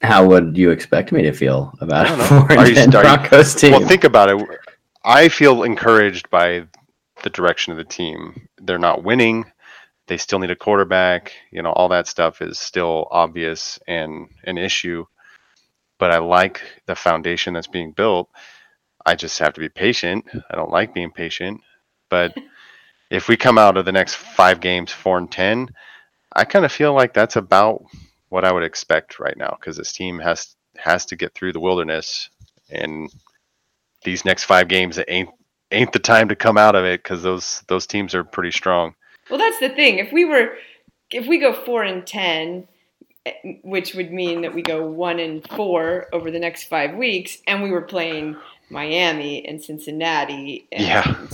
How 0.00 0.24
would 0.28 0.56
you 0.56 0.70
expect 0.70 1.10
me 1.10 1.22
to 1.22 1.32
feel 1.32 1.74
about 1.80 2.06
I 2.06 2.14
a 2.14 2.16
don't 2.16 2.28
four 2.28 2.52
and 2.52 2.60
Are 2.60 2.68
you- 2.68 2.74
ten 2.76 2.92
you- 2.92 3.00
Broncos 3.00 3.56
team? 3.56 3.72
Well, 3.72 3.88
think 3.88 4.04
about 4.04 4.28
it. 4.30 4.48
I 5.04 5.28
feel 5.28 5.64
encouraged 5.64 6.30
by 6.30 6.68
the 7.24 7.30
direction 7.30 7.72
of 7.72 7.78
the 7.78 7.84
team. 7.84 8.46
They're 8.58 8.78
not 8.78 9.02
winning. 9.02 9.44
They 10.06 10.16
still 10.16 10.38
need 10.38 10.52
a 10.52 10.56
quarterback. 10.56 11.32
You 11.50 11.62
know, 11.62 11.72
all 11.72 11.88
that 11.88 12.06
stuff 12.06 12.40
is 12.40 12.60
still 12.60 13.08
obvious 13.10 13.80
and 13.88 14.28
an 14.44 14.56
issue. 14.56 15.04
But 15.98 16.12
I 16.12 16.18
like 16.18 16.62
the 16.86 16.94
foundation 16.94 17.54
that's 17.54 17.66
being 17.66 17.90
built. 17.90 18.30
I 19.04 19.16
just 19.16 19.40
have 19.40 19.54
to 19.54 19.60
be 19.60 19.68
patient. 19.68 20.26
I 20.48 20.54
don't 20.54 20.70
like 20.70 20.94
being 20.94 21.10
patient. 21.10 21.60
But 22.08 22.36
if 23.10 23.28
we 23.28 23.36
come 23.36 23.58
out 23.58 23.76
of 23.76 23.84
the 23.84 23.92
next 23.92 24.14
five 24.14 24.60
games 24.60 24.92
four 24.92 25.18
and 25.18 25.30
ten, 25.30 25.68
I 26.32 26.44
kind 26.44 26.64
of 26.64 26.72
feel 26.72 26.94
like 26.94 27.12
that's 27.12 27.36
about 27.36 27.84
what 28.28 28.44
I 28.44 28.52
would 28.52 28.62
expect 28.62 29.18
right 29.18 29.36
now 29.36 29.56
because 29.58 29.76
this 29.76 29.92
team 29.92 30.18
has 30.20 30.54
has 30.76 31.04
to 31.06 31.16
get 31.16 31.34
through 31.34 31.52
the 31.52 31.60
wilderness 31.60 32.30
and 32.70 33.12
these 34.04 34.24
next 34.24 34.44
five 34.44 34.68
games 34.68 34.96
it 34.96 35.06
ain't 35.08 35.28
ain't 35.72 35.92
the 35.92 35.98
time 35.98 36.28
to 36.28 36.36
come 36.36 36.56
out 36.56 36.74
of 36.74 36.84
it 36.84 37.02
because 37.02 37.22
those 37.22 37.62
those 37.68 37.86
teams 37.86 38.14
are 38.14 38.24
pretty 38.24 38.50
strong. 38.50 38.94
Well, 39.28 39.38
that's 39.38 39.60
the 39.60 39.68
thing. 39.68 39.98
If 39.98 40.12
we 40.12 40.24
were, 40.24 40.54
if 41.10 41.26
we 41.26 41.38
go 41.38 41.52
four 41.52 41.82
and 41.82 42.06
ten, 42.06 42.66
eh, 43.26 43.32
which 43.62 43.94
would 43.94 44.12
mean 44.12 44.42
that 44.42 44.54
we 44.54 44.62
go 44.62 44.86
one 44.86 45.20
and 45.20 45.46
four 45.50 46.06
over 46.12 46.30
the 46.30 46.38
next 46.38 46.64
five 46.64 46.94
weeks, 46.94 47.38
and 47.46 47.62
we 47.62 47.70
were 47.70 47.82
playing 47.82 48.36
Miami 48.70 49.46
and 49.46 49.62
Cincinnati, 49.62 50.66
and 50.72 50.84
Yeah. 50.84 51.26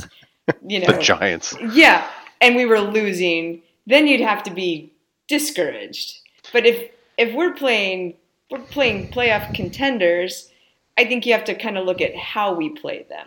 You 0.67 0.81
know 0.81 0.93
the 0.93 1.03
Giants. 1.03 1.55
yeah, 1.73 2.09
and 2.41 2.57
we 2.57 2.67
were 2.67 2.81
losing, 2.81 3.63
then 3.87 4.07
you'd 4.07 4.21
have 4.21 4.43
to 4.45 4.51
be 4.51 4.93
discouraged. 5.29 6.21
But 6.53 6.67
if 6.67 6.91
if 7.17 7.35
we're 7.35 7.55
playing 7.55 8.15
we're 8.51 8.61
playing 8.61 9.09
playoff 9.09 9.55
contenders, 9.55 10.51
I 10.97 11.05
think 11.05 11.27
you 11.27 11.33
have 11.33 11.45
to 11.45 11.55
kind 11.55 11.77
of 11.77 11.85
look 11.85 12.01
at 12.01 12.17
how 12.17 12.55
we 12.55 12.71
play 12.71 13.07
them. 13.09 13.27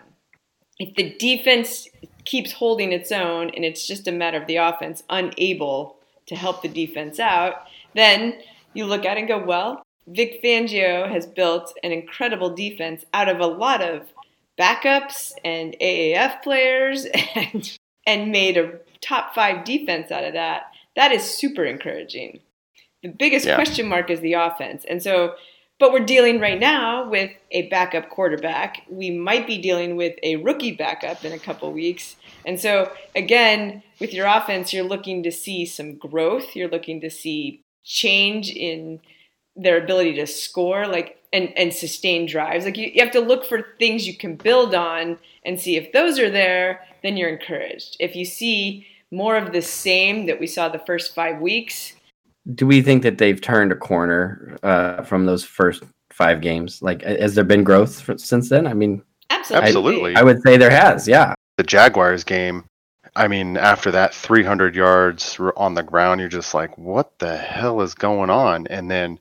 If 0.80 0.96
the 0.96 1.14
defense 1.18 1.88
keeps 2.24 2.54
holding 2.54 2.94
its 2.94 3.12
own 3.12 3.50
and 3.50 3.66
it's 3.66 3.86
just 3.86 4.08
a 4.08 4.12
matter 4.12 4.40
of 4.40 4.48
the 4.48 4.58
offense 4.58 5.04
unable 5.10 5.98
to 6.28 6.36
help 6.36 6.62
the 6.62 6.70
defense 6.70 7.20
out, 7.20 7.66
then 7.96 8.40
you 8.74 8.86
look 8.86 9.06
at 9.06 9.18
it 9.18 9.22
and 9.22 9.28
go, 9.28 9.44
well, 9.44 9.84
Vic 10.08 10.42
Fangio 10.44 11.10
has 11.10 11.26
built 11.26 11.74
an 11.84 11.92
incredible 11.92 12.50
defense 12.50 13.04
out 13.14 13.28
of 13.28 13.40
a 13.40 13.46
lot 13.46 13.82
of 13.82 14.04
backups 14.60 15.34
and 15.44 15.76
AAF 15.82 16.42
players 16.44 17.06
and 17.36 17.78
and 18.06 18.32
made 18.32 18.58
a 18.58 18.80
top 19.02 19.34
5 19.36 19.64
defense 19.64 20.12
out 20.12 20.24
of 20.24 20.34
that. 20.34 20.72
That 20.96 21.12
is 21.12 21.24
super 21.24 21.64
encouraging. 21.64 22.40
The 23.04 23.10
biggest 23.10 23.46
Yeah. 23.46 23.56
question 23.56 23.88
mark 23.88 24.10
is 24.10 24.20
the 24.20 24.34
offense. 24.34 24.84
And 24.90 25.02
so 25.02 25.36
but 25.80 25.94
we're 25.94 26.06
dealing 26.06 26.42
right 26.42 26.60
now 26.60 27.10
with 27.10 27.32
a 27.52 27.70
backup 27.70 28.10
quarterback. 28.10 28.84
We 28.90 29.12
might 29.12 29.48
be 29.48 29.58
dealing 29.58 29.96
with 29.96 30.14
a 30.24 30.36
rookie 30.36 30.74
backup 30.74 31.24
in 31.24 31.32
a 31.32 31.40
couple 31.40 31.72
weeks. 31.72 32.18
And 32.46 32.60
so, 32.60 32.92
again, 33.16 33.82
with 33.98 34.14
your 34.14 34.28
offense, 34.28 34.74
you're 34.74 34.84
looking 34.84 35.24
to 35.24 35.32
see 35.32 35.66
some 35.66 35.96
growth. 35.96 36.54
You're 36.54 36.68
looking 36.70 37.00
to 37.00 37.10
see 37.10 37.64
change 37.86 38.50
in 38.50 39.00
their 39.62 39.84
ability 39.84 40.14
to 40.16 40.26
score, 40.26 40.88
like 40.88 41.18
and, 41.34 41.56
and 41.58 41.74
sustain 41.74 42.26
drives. 42.26 42.66
Like 42.66 42.78
you, 42.78 42.92
you 42.94 43.04
have 43.04 43.14
to 43.14 43.20
look 43.20 43.46
for 43.46 43.68
things 43.78 44.08
you 44.08 44.18
can 44.18 44.36
build 44.36 44.74
on 44.74 45.20
and 45.46 45.60
see 45.60 45.76
if 45.76 45.92
those 45.92 46.18
are 46.18 46.30
there, 46.30 46.82
then 47.04 47.18
you're 47.18 47.30
encouraged. 47.30 47.98
If 48.00 48.16
you 48.16 48.26
see 48.26 48.88
more 49.12 49.38
of 49.38 49.54
the 49.54 49.62
same 49.62 50.26
that 50.26 50.40
we 50.40 50.48
saw 50.48 50.70
the 50.70 50.80
first 50.80 51.14
five 51.14 51.40
weeks, 51.40 51.94
Do 52.56 52.66
we 52.66 52.82
think 52.82 53.04
that 53.04 53.18
they've 53.18 53.40
turned 53.40 53.72
a 53.72 53.76
corner 53.76 54.58
uh, 54.64 55.04
from 55.04 55.26
those 55.26 55.44
first 55.44 55.84
five 56.12 56.42
games? 56.42 56.82
Like, 56.82 57.04
has 57.04 57.36
there 57.36 57.44
been 57.44 57.64
growth 57.64 58.02
for, 58.02 58.18
since 58.18 58.50
then? 58.50 58.66
I 58.66 58.74
mean, 58.74 59.04
absolutely. 59.30 59.68
Absolutely. 59.68 60.16
I 60.16 60.24
would 60.24 60.42
say 60.42 60.58
there 60.58 60.72
has. 60.72 61.08
Yeah. 61.08 61.34
The 61.58 61.64
Jaguars 61.64 62.24
game, 62.24 62.66
I 63.16 63.28
mean, 63.28 63.58
after 63.58 63.92
that 63.92 64.14
300 64.14 64.76
yards 64.76 65.38
on 65.58 65.74
the 65.74 65.84
ground, 65.84 66.22
you're 66.22 66.30
just 66.30 66.54
like, 66.54 66.76
what 66.78 67.20
the 67.20 67.38
hell 67.38 67.82
is 67.82 67.94
going 67.94 68.30
on? 68.30 68.66
And 68.68 68.90
then, 68.90 69.20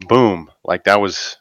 boom, 0.00 0.50
like 0.64 0.84
that 0.84 1.00
was 1.00 1.36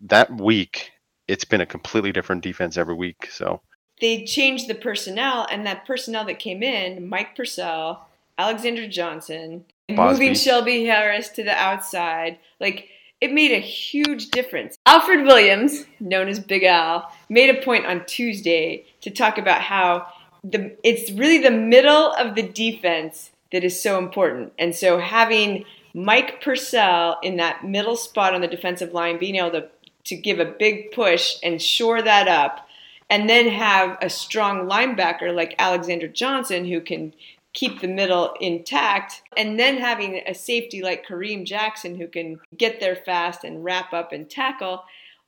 that 0.00 0.40
week. 0.40 0.92
It's 1.26 1.44
been 1.44 1.60
a 1.60 1.66
completely 1.66 2.12
different 2.12 2.42
defense 2.42 2.76
every 2.76 2.94
week. 2.94 3.28
So 3.30 3.62
they 4.00 4.24
changed 4.24 4.68
the 4.68 4.74
personnel, 4.74 5.46
and 5.50 5.66
that 5.66 5.86
personnel 5.86 6.24
that 6.26 6.38
came 6.38 6.62
in, 6.62 7.08
Mike 7.08 7.36
Purcell, 7.36 8.06
Alexander 8.36 8.88
Johnson, 8.88 9.64
Bosby. 9.88 10.12
moving 10.12 10.34
Shelby 10.34 10.84
Harris 10.84 11.28
to 11.30 11.44
the 11.44 11.54
outside, 11.54 12.38
like 12.60 12.88
it 13.20 13.32
made 13.32 13.52
a 13.52 13.60
huge 13.60 14.30
difference. 14.30 14.76
Alfred 14.86 15.24
Williams, 15.24 15.86
known 16.00 16.28
as 16.28 16.40
Big 16.40 16.64
Al, 16.64 17.10
made 17.28 17.48
a 17.48 17.62
point 17.62 17.86
on 17.86 18.04
Tuesday 18.04 18.84
to 19.00 19.10
talk 19.10 19.38
about 19.38 19.60
how 19.60 20.06
the 20.42 20.76
it's 20.82 21.10
really 21.12 21.38
the 21.38 21.50
middle 21.50 22.12
of 22.12 22.34
the 22.34 22.42
defense 22.42 23.30
that 23.52 23.64
is 23.64 23.80
so 23.80 23.98
important. 23.98 24.52
And 24.58 24.74
so 24.74 24.98
having 24.98 25.64
Mike 25.94 26.42
Purcell 26.42 27.18
in 27.22 27.36
that 27.36 27.64
middle 27.64 27.96
spot 27.96 28.34
on 28.34 28.40
the 28.40 28.48
defensive 28.48 28.92
line, 28.92 29.18
being 29.18 29.36
able 29.36 29.52
to 29.52 29.68
to 30.04 30.16
give 30.16 30.38
a 30.38 30.44
big 30.44 30.92
push 30.92 31.36
and 31.42 31.62
shore 31.62 32.02
that 32.02 32.28
up, 32.28 32.68
and 33.08 33.28
then 33.28 33.48
have 33.48 33.96
a 34.02 34.10
strong 34.10 34.68
linebacker 34.68 35.34
like 35.34 35.54
Alexander 35.58 36.08
Johnson 36.08 36.66
who 36.66 36.80
can 36.82 37.14
keep 37.54 37.80
the 37.80 37.88
middle 37.88 38.34
intact, 38.40 39.22
and 39.36 39.58
then 39.58 39.78
having 39.78 40.20
a 40.26 40.34
safety 40.34 40.82
like 40.82 41.06
Kareem 41.06 41.46
Jackson 41.46 41.94
who 41.94 42.08
can 42.08 42.40
get 42.56 42.80
there 42.80 42.96
fast 42.96 43.44
and 43.44 43.64
wrap 43.64 43.92
up 43.92 44.12
and 44.12 44.28
tackle. 44.28 44.84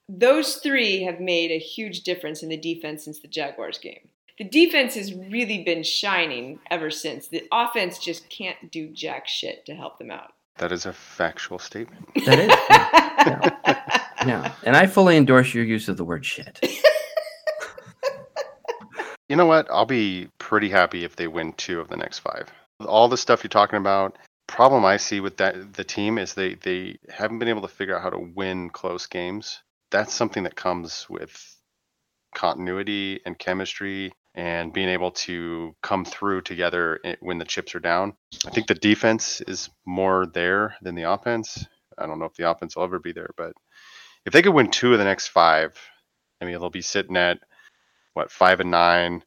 Those 0.09 0.57
three 0.57 1.05
have 1.05 1.21
made 1.21 1.51
a 1.51 1.59
huge 1.59 2.03
difference 2.03 2.43
in 2.43 2.49
the 2.49 2.57
defense 2.57 3.05
since 3.05 3.21
the 3.21 3.29
Jaguars 3.29 3.79
game. 3.79 4.09
The 4.39 4.45
defense 4.45 4.95
has 4.97 5.15
really 5.15 5.65
been 5.65 5.83
shining 5.83 6.59
ever 6.71 6.91
since. 6.91 7.29
The 7.29 7.49
offense 7.51 7.99
just 7.99 8.29
can't 8.29 8.71
do 8.71 8.89
jack 8.89 9.27
shit 9.27 9.65
to 9.67 9.75
help 9.75 9.99
them 9.99 10.11
out. 10.11 10.33
That 10.59 10.73
is 10.73 10.87
a 10.87 10.93
factual 10.93 11.59
statement. 11.59 12.09
That 12.25 12.39
is. 12.39 12.49
Yeah, 14.27 14.53
and 14.65 14.77
I 14.77 14.87
fully 14.87 15.17
endorse 15.17 15.55
your 15.55 15.65
use 15.65 15.89
of 15.89 15.97
the 15.97 16.05
word 16.05 16.25
shit. 16.25 16.59
You 19.29 19.37
know 19.37 19.47
what? 19.47 19.67
I'll 19.71 19.87
be 19.87 20.29
pretty 20.39 20.69
happy 20.69 21.05
if 21.05 21.17
they 21.17 21.27
win 21.27 21.53
two 21.55 21.81
of 21.81 21.89
the 21.89 21.97
next 21.97 22.21
five. 22.21 22.49
All 22.81 23.09
the 23.09 23.17
stuff 23.17 23.43
you're 23.43 23.49
talking 23.49 23.79
about, 23.79 24.17
problem 24.47 24.85
I 24.85 24.97
see 24.97 25.21
with 25.21 25.37
that 25.39 25.75
the 25.75 25.85
team 25.85 26.19
is 26.19 26.35
they 26.35 26.55
they 26.55 26.99
haven't 27.09 27.41
been 27.41 27.49
able 27.49 27.63
to 27.63 27.69
figure 27.69 27.97
out 27.97 28.03
how 28.03 28.11
to 28.11 28.19
win 28.19 28.71
close 28.71 29.07
games. 29.07 29.63
That's 29.91 30.13
something 30.15 30.45
that 30.45 30.57
comes 30.57 31.07
with 31.09 31.57
continuity 32.35 33.21
and 33.25 33.39
chemistry 33.39 34.13
and 34.37 34.73
being 34.73 34.91
able 34.91 35.11
to 35.11 35.75
come 35.83 36.05
through 36.05 36.43
together 36.43 37.01
when 37.21 37.39
the 37.39 37.45
chips 37.45 37.75
are 37.75 37.81
down. 37.81 38.13
I 38.47 38.51
think 38.51 38.67
the 38.67 38.75
defense 38.75 39.41
is 39.41 39.71
more 39.87 40.27
there 40.27 40.77
than 40.83 40.95
the 40.95 41.11
offense. 41.11 41.67
I 41.99 42.07
don't 42.07 42.19
know 42.19 42.27
if 42.27 42.35
the 42.35 42.49
offense 42.49 42.77
will 42.77 42.85
ever 42.85 42.99
be 42.99 43.13
there, 43.13 43.31
but 43.37 43.55
if 44.27 44.33
they 44.33 44.43
could 44.43 44.55
win 44.55 44.71
two 44.71 44.93
of 44.93 44.99
the 44.99 45.05
next 45.05 45.29
five, 45.29 45.79
I 46.41 46.45
mean 46.45 46.53
they'll 46.53 46.69
be 46.69 46.83
sitting 46.83 47.17
at 47.17 47.39
what 48.13 48.31
five 48.31 48.61
and 48.61 48.71
nine. 48.71 49.25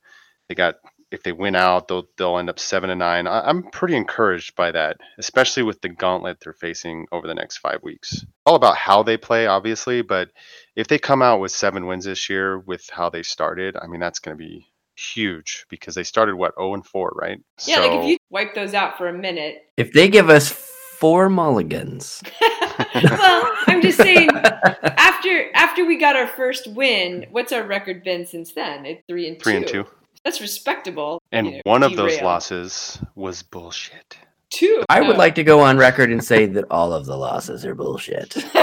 They 0.47 0.55
got 0.55 0.75
if 1.11 1.23
they 1.23 1.31
win 1.31 1.55
out, 1.55 1.87
they'll 1.87 2.07
they'll 2.17 2.37
end 2.37 2.49
up 2.49 2.59
seven 2.59 2.91
and 2.91 2.99
nine. 2.99 3.27
I'm 3.27 3.63
pretty 3.63 3.95
encouraged 3.95 4.55
by 4.55 4.71
that, 4.71 4.97
especially 5.17 5.63
with 5.63 5.81
the 5.81 5.89
gauntlet 5.89 6.37
they're 6.39 6.53
facing 6.53 7.07
over 7.11 7.25
the 7.25 7.33
next 7.33 7.57
five 7.57 7.81
weeks. 7.81 8.23
All 8.45 8.55
about 8.55 8.77
how 8.77 9.01
they 9.01 9.17
play, 9.17 9.47
obviously, 9.47 10.03
but 10.03 10.29
if 10.75 10.87
they 10.87 10.99
come 10.99 11.23
out 11.23 11.39
with 11.39 11.51
seven 11.51 11.87
wins 11.87 12.05
this 12.05 12.29
year 12.29 12.59
with 12.59 12.87
how 12.91 13.09
they 13.09 13.23
started, 13.23 13.75
I 13.75 13.87
mean 13.87 13.99
that's 13.99 14.19
going 14.19 14.37
to 14.37 14.43
be 14.43 14.67
huge 14.99 15.65
because 15.69 15.95
they 15.95 16.03
started 16.03 16.35
what 16.35 16.53
0 16.59 16.73
and 16.75 16.85
4, 16.85 17.13
right? 17.15 17.39
Yeah, 17.65 17.79
like 17.79 17.91
if 17.91 18.05
you 18.09 18.17
wipe 18.29 18.53
those 18.53 18.73
out 18.73 18.97
for 18.97 19.07
a 19.07 19.13
minute. 19.13 19.63
If 19.77 19.93
they 19.93 20.07
give 20.09 20.29
us 20.29 20.49
four 20.51 21.29
mulligans, 21.29 22.21
well, 22.95 23.51
I'm 23.67 23.81
just 23.81 23.97
saying. 23.97 24.29
after 24.83 25.49
after 25.53 25.85
we 25.85 25.97
got 25.97 26.15
our 26.15 26.27
first 26.27 26.67
win, 26.67 27.25
what's 27.31 27.51
our 27.51 27.63
record 27.63 28.03
been 28.03 28.25
since 28.25 28.53
then? 28.53 28.85
It's 28.85 29.03
three 29.07 29.27
and 29.27 29.41
Three 29.41 29.53
two. 29.53 29.57
and 29.57 29.67
two. 29.67 29.85
That's 30.23 30.41
respectable. 30.41 31.21
and 31.31 31.47
you 31.47 31.53
know, 31.53 31.61
one 31.63 31.81
of 31.83 31.95
those 31.95 32.21
losses 32.21 32.99
was 33.15 33.41
bullshit. 33.41 34.17
Two. 34.49 34.83
I 34.89 35.01
would 35.01 35.17
like 35.17 35.35
to 35.35 35.43
go 35.43 35.59
on 35.61 35.77
record 35.77 36.11
and 36.11 36.23
say 36.23 36.45
that 36.47 36.65
all 36.71 36.91
of 36.91 37.05
the 37.05 37.15
losses 37.15 37.65
are 37.65 37.75
bullshit. 37.75 38.35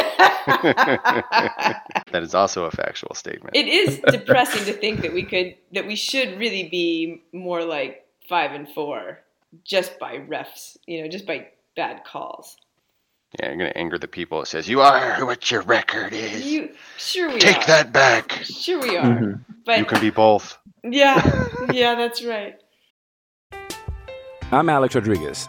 that 0.46 2.22
is 2.22 2.34
also 2.34 2.64
a 2.64 2.70
factual 2.70 3.14
statement. 3.14 3.56
It 3.56 3.66
is 3.66 4.00
depressing 4.10 4.64
to 4.66 4.72
think 4.72 5.02
that 5.02 5.12
we 5.12 5.24
could 5.24 5.56
that 5.72 5.86
we 5.86 5.96
should 5.96 6.38
really 6.38 6.68
be 6.68 7.22
more 7.32 7.64
like 7.64 8.06
five 8.28 8.52
and 8.52 8.68
four 8.68 9.20
just 9.64 9.98
by 9.98 10.18
refs, 10.18 10.76
you 10.86 11.02
know, 11.02 11.08
just 11.08 11.26
by 11.26 11.48
bad 11.74 12.04
calls. 12.04 12.56
Yeah, 13.40 13.48
you're 13.48 13.58
gonna 13.58 13.72
anger 13.74 13.98
the 13.98 14.08
people. 14.08 14.40
It 14.42 14.46
says 14.46 14.68
you 14.68 14.80
are 14.80 15.24
what 15.24 15.50
your 15.50 15.62
record 15.62 16.12
is. 16.12 16.46
You 16.46 16.70
sure 16.96 17.28
we 17.32 17.40
Take 17.40 17.58
are. 17.58 17.66
that 17.66 17.92
back. 17.92 18.30
Sure 18.44 18.80
we 18.80 18.96
are. 18.96 19.04
Mm-hmm. 19.04 19.52
But 19.64 19.78
you 19.78 19.84
can 19.84 20.00
be 20.00 20.10
both. 20.10 20.58
yeah, 20.84 21.48
yeah, 21.72 21.96
that's 21.96 22.24
right. 22.24 22.56
I'm 24.52 24.68
Alex 24.68 24.94
Rodriguez. 24.94 25.48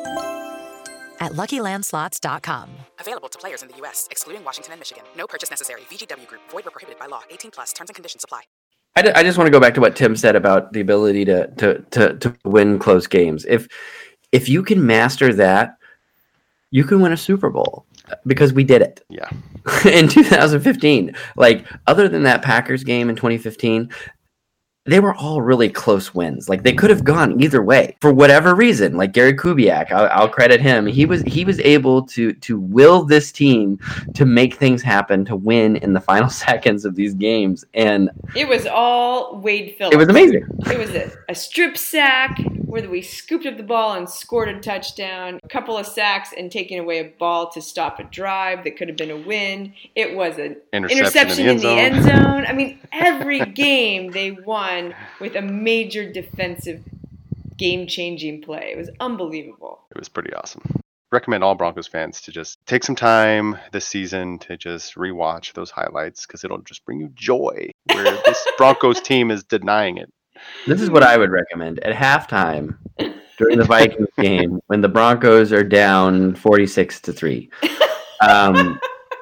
at 1.21 1.31
luckylandslots.com. 1.31 2.69
Available 2.99 3.29
to 3.29 3.39
players 3.39 3.61
in 3.61 3.69
the 3.69 3.77
U.S., 3.77 4.09
excluding 4.11 4.43
Washington 4.43 4.73
and 4.73 4.79
Michigan. 4.79 5.03
No 5.15 5.25
purchase 5.25 5.49
necessary. 5.49 5.81
VGW 5.89 6.27
Group, 6.27 6.41
void 6.49 6.67
or 6.67 6.71
prohibited 6.71 6.99
by 6.99 7.05
law. 7.05 7.21
18 7.29 7.51
plus 7.51 7.71
terms 7.71 7.89
and 7.89 7.95
conditions 7.95 8.25
apply. 8.25 8.41
I, 8.95 9.11
I 9.15 9.23
just 9.23 9.37
want 9.37 9.47
to 9.47 9.51
go 9.51 9.59
back 9.59 9.73
to 9.75 9.81
what 9.81 9.95
Tim 9.95 10.17
said 10.17 10.35
about 10.35 10.73
the 10.73 10.81
ability 10.81 11.23
to 11.25 11.47
to 11.57 11.79
to 11.91 12.17
to 12.17 12.35
win 12.43 12.77
close 12.77 13.07
games. 13.07 13.45
If 13.45 13.67
if 14.31 14.49
you 14.49 14.63
can 14.63 14.85
master 14.85 15.33
that, 15.33 15.77
you 16.71 16.83
can 16.83 16.99
win 16.99 17.13
a 17.13 17.17
Super 17.17 17.49
Bowl 17.49 17.85
uh, 18.09 18.15
because 18.25 18.51
we 18.51 18.63
did 18.63 18.81
it. 18.81 19.03
Yeah. 19.09 19.29
in 19.85 20.07
2015. 20.07 21.15
Like 21.37 21.65
other 21.87 22.09
than 22.09 22.23
that 22.23 22.41
Packers 22.41 22.83
game 22.83 23.09
in 23.09 23.15
2015, 23.15 23.89
they 24.85 24.99
were 24.99 25.13
all 25.13 25.41
really 25.43 25.69
close 25.69 26.13
wins. 26.15 26.49
Like 26.49 26.63
they 26.63 26.73
could 26.73 26.89
have 26.89 27.03
gone 27.03 27.39
either 27.39 27.61
way 27.61 27.95
for 28.01 28.11
whatever 28.11 28.55
reason. 28.55 28.97
Like 28.97 29.13
Gary 29.13 29.33
Kubiak, 29.35 29.91
I'll, 29.91 30.09
I'll 30.11 30.29
credit 30.29 30.59
him. 30.59 30.87
He 30.87 31.05
was 31.05 31.21
he 31.23 31.45
was 31.45 31.59
able 31.59 32.01
to 32.07 32.33
to 32.33 32.59
will 32.59 33.03
this 33.03 33.31
team 33.31 33.79
to 34.15 34.25
make 34.25 34.55
things 34.55 34.81
happen 34.81 35.23
to 35.25 35.35
win 35.35 35.75
in 35.77 35.93
the 35.93 36.01
final 36.11 36.29
seconds 36.29 36.83
of 36.85 36.95
these 36.95 37.13
games, 37.13 37.63
and 37.75 38.09
It 38.35 38.47
was 38.47 38.65
all 38.65 39.39
Wade 39.39 39.75
Phillips. 39.77 39.93
it 39.93 39.97
was 39.97 40.09
amazing. 40.09 40.47
It 40.71 40.77
was 40.79 40.89
a, 40.91 41.11
a 41.29 41.35
strip 41.35 41.77
sack 41.77 42.39
where 42.71 42.89
we 42.89 43.01
scooped 43.01 43.45
up 43.45 43.57
the 43.57 43.63
ball 43.63 43.93
and 43.95 44.09
scored 44.09 44.47
a 44.47 44.57
touchdown, 44.59 45.39
a 45.43 45.47
couple 45.49 45.77
of 45.77 45.85
sacks 45.85 46.29
and 46.35 46.49
taking 46.49 46.79
away 46.79 46.99
a 46.99 47.13
ball 47.19 47.51
to 47.51 47.61
stop 47.61 47.99
a 47.99 48.03
drive 48.05 48.63
that 48.63 48.77
could 48.77 48.87
have 48.87 48.95
been 48.95 49.11
a 49.11 49.17
win. 49.17 49.73
It 49.93 50.15
was 50.15 50.37
an 50.37 50.55
Interception 50.71 50.79
in 50.79 50.87
the 50.87 50.93
interception 50.97 51.45
end 51.47 51.59
the 51.59 51.63
zone. 51.63 51.77
end 51.77 52.03
zone. 52.03 52.45
I 52.47 52.53
mean, 52.53 52.79
every 52.93 53.39
game 53.45 54.11
they 54.11 54.31
won 54.31 54.95
with 55.19 55.35
a 55.35 55.41
major 55.41 56.09
defensive 56.09 56.81
game 57.57 57.87
changing 57.87 58.41
play. 58.41 58.71
It 58.73 58.77
was 58.77 58.89
unbelievable. 59.01 59.81
It 59.91 59.99
was 59.99 60.07
pretty 60.07 60.33
awesome. 60.33 60.63
Recommend 61.11 61.43
all 61.43 61.55
Broncos 61.55 61.87
fans 61.87 62.21
to 62.21 62.31
just 62.31 62.57
take 62.67 62.85
some 62.85 62.95
time 62.95 63.57
this 63.73 63.85
season 63.85 64.39
to 64.39 64.55
just 64.55 64.95
rewatch 64.95 65.51
those 65.51 65.69
highlights 65.69 66.25
because 66.25 66.45
it'll 66.45 66.61
just 66.61 66.85
bring 66.85 67.01
you 67.01 67.09
joy 67.15 67.69
where 67.93 68.05
this 68.05 68.47
Broncos 68.57 69.01
team 69.01 69.29
is 69.29 69.43
denying 69.43 69.97
it. 69.97 70.09
This 70.67 70.81
is 70.81 70.89
what 70.89 71.03
I 71.03 71.17
would 71.17 71.31
recommend 71.31 71.79
at 71.79 71.95
halftime 71.95 72.77
during 73.37 73.57
the 73.57 73.65
Vikings 73.65 74.07
game 74.19 74.61
when 74.67 74.81
the 74.81 74.89
Broncos 74.89 75.51
are 75.51 75.63
down 75.63 76.35
46 76.35 77.01
to 77.01 77.13
3. 77.13 77.49
Um, 78.27 78.79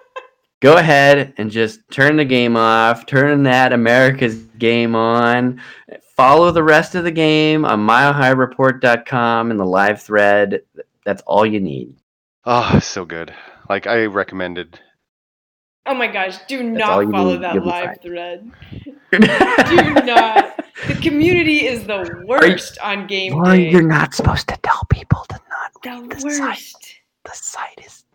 go 0.60 0.78
ahead 0.78 1.34
and 1.38 1.50
just 1.50 1.80
turn 1.90 2.18
the 2.18 2.26
game 2.26 2.58
off, 2.58 3.06
turn 3.06 3.44
that 3.44 3.72
America's 3.72 4.36
game 4.58 4.96
on, 4.96 5.62
follow 6.16 6.52
the 6.52 6.64
rest 6.64 6.96
of 6.96 7.06
the 7.06 7.12
game 7.12 7.64
on 7.64 7.80
milehighreport.com 7.80 9.52
in 9.52 9.58
the 9.58 9.66
live 9.66 10.02
thread. 10.02 10.62
That's 11.06 11.22
all 11.24 11.46
you 11.46 11.62
need. 11.62 11.96
Oh, 12.46 12.80
so 12.80 13.06
good. 13.06 13.34
Like 13.70 13.88
I 13.88 14.06
recommended. 14.06 14.80
Oh 15.90 15.96
my 15.96 16.06
gosh, 16.06 16.38
do 16.48 16.62
not 16.62 17.10
follow 17.10 17.32
need, 17.32 17.42
that 17.42 17.66
live 17.66 17.98
thread. 18.04 18.52
do 19.12 19.18
not. 19.18 20.64
The 20.88 20.94
community 21.02 21.66
is 21.66 21.88
the 21.88 22.24
worst 22.28 22.78
on 22.78 23.08
game 23.08 23.34
Lauren, 23.34 23.58
day. 23.58 23.72
you're 23.72 23.82
not 23.82 24.14
supposed 24.14 24.48
to 24.50 24.58
tell 24.62 24.86
people 24.92 25.26
to 25.30 25.40
not? 25.50 25.82
the 25.82 26.24
worst. 26.24 26.96
The 27.24 27.32
site 27.34 27.84
is. 27.84 28.06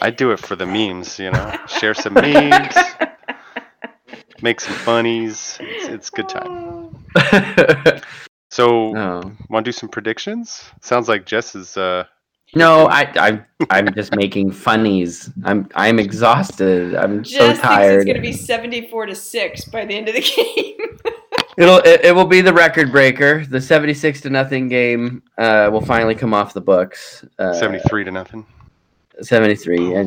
I 0.00 0.10
do 0.10 0.30
it 0.32 0.38
for 0.38 0.54
the 0.54 0.66
memes, 0.66 1.18
you 1.18 1.30
know. 1.30 1.56
Share 1.66 1.94
some 1.94 2.12
memes, 2.12 2.74
make 4.42 4.60
some 4.60 4.74
funnies. 4.74 5.56
It's, 5.62 5.88
it's 5.88 6.08
a 6.10 6.12
good 6.12 6.28
time. 6.28 8.02
So, 8.50 8.96
Oh. 8.96 9.32
want 9.50 9.64
to 9.64 9.68
do 9.68 9.72
some 9.72 9.90
predictions? 9.90 10.64
Sounds 10.80 11.08
like 11.08 11.26
Jess 11.26 11.54
is. 11.54 11.76
Uh, 11.76 12.04
No, 12.54 12.86
I, 12.86 13.12
I, 13.16 13.44
I'm 13.70 13.92
just 13.94 14.14
making 14.14 14.52
funnies. 14.52 15.30
I'm, 15.44 15.68
I'm 15.74 15.98
exhausted. 15.98 16.94
I'm 16.94 17.22
Jess 17.22 17.58
so 17.58 17.68
thinks 17.68 17.86
it's 17.86 18.04
going 18.04 18.16
to 18.16 18.22
be 18.22 18.32
74 18.32 19.06
to 19.06 19.14
6 19.14 19.64
by 19.66 19.84
the 19.84 19.94
end 19.94 20.08
of 20.08 20.14
the 20.14 20.20
game. 21.04 21.14
It'll, 21.58 21.78
it, 21.78 22.04
it 22.04 22.14
will 22.14 22.24
be 22.24 22.40
the 22.40 22.52
record 22.52 22.90
breaker. 22.90 23.44
The 23.44 23.60
76 23.60 24.22
to 24.22 24.30
nothing 24.30 24.68
game 24.68 25.22
uh, 25.36 25.68
will 25.72 25.84
finally 25.84 26.14
come 26.14 26.32
off 26.32 26.54
the 26.54 26.60
books. 26.60 27.24
Uh, 27.38 27.52
73 27.52 28.04
to 28.04 28.10
nothing. 28.12 28.46
73. 29.20 29.94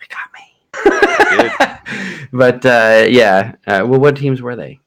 It 0.00 0.08
got 0.08 0.30
me. 0.32 2.28
but 2.32 2.64
uh, 2.64 3.06
yeah, 3.08 3.56
uh, 3.66 3.84
well, 3.86 4.00
what 4.00 4.16
teams 4.16 4.40
were 4.40 4.56
they? 4.56 4.80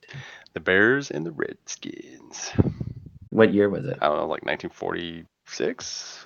The 0.53 0.61
Bears 0.61 1.11
and 1.11 1.25
the 1.25 1.31
Redskins. 1.31 2.51
What 3.29 3.53
year 3.53 3.69
was 3.69 3.85
it? 3.85 3.97
I 4.01 4.07
don't 4.07 4.17
know, 4.17 4.27
like 4.27 4.45
1946, 5.57 6.25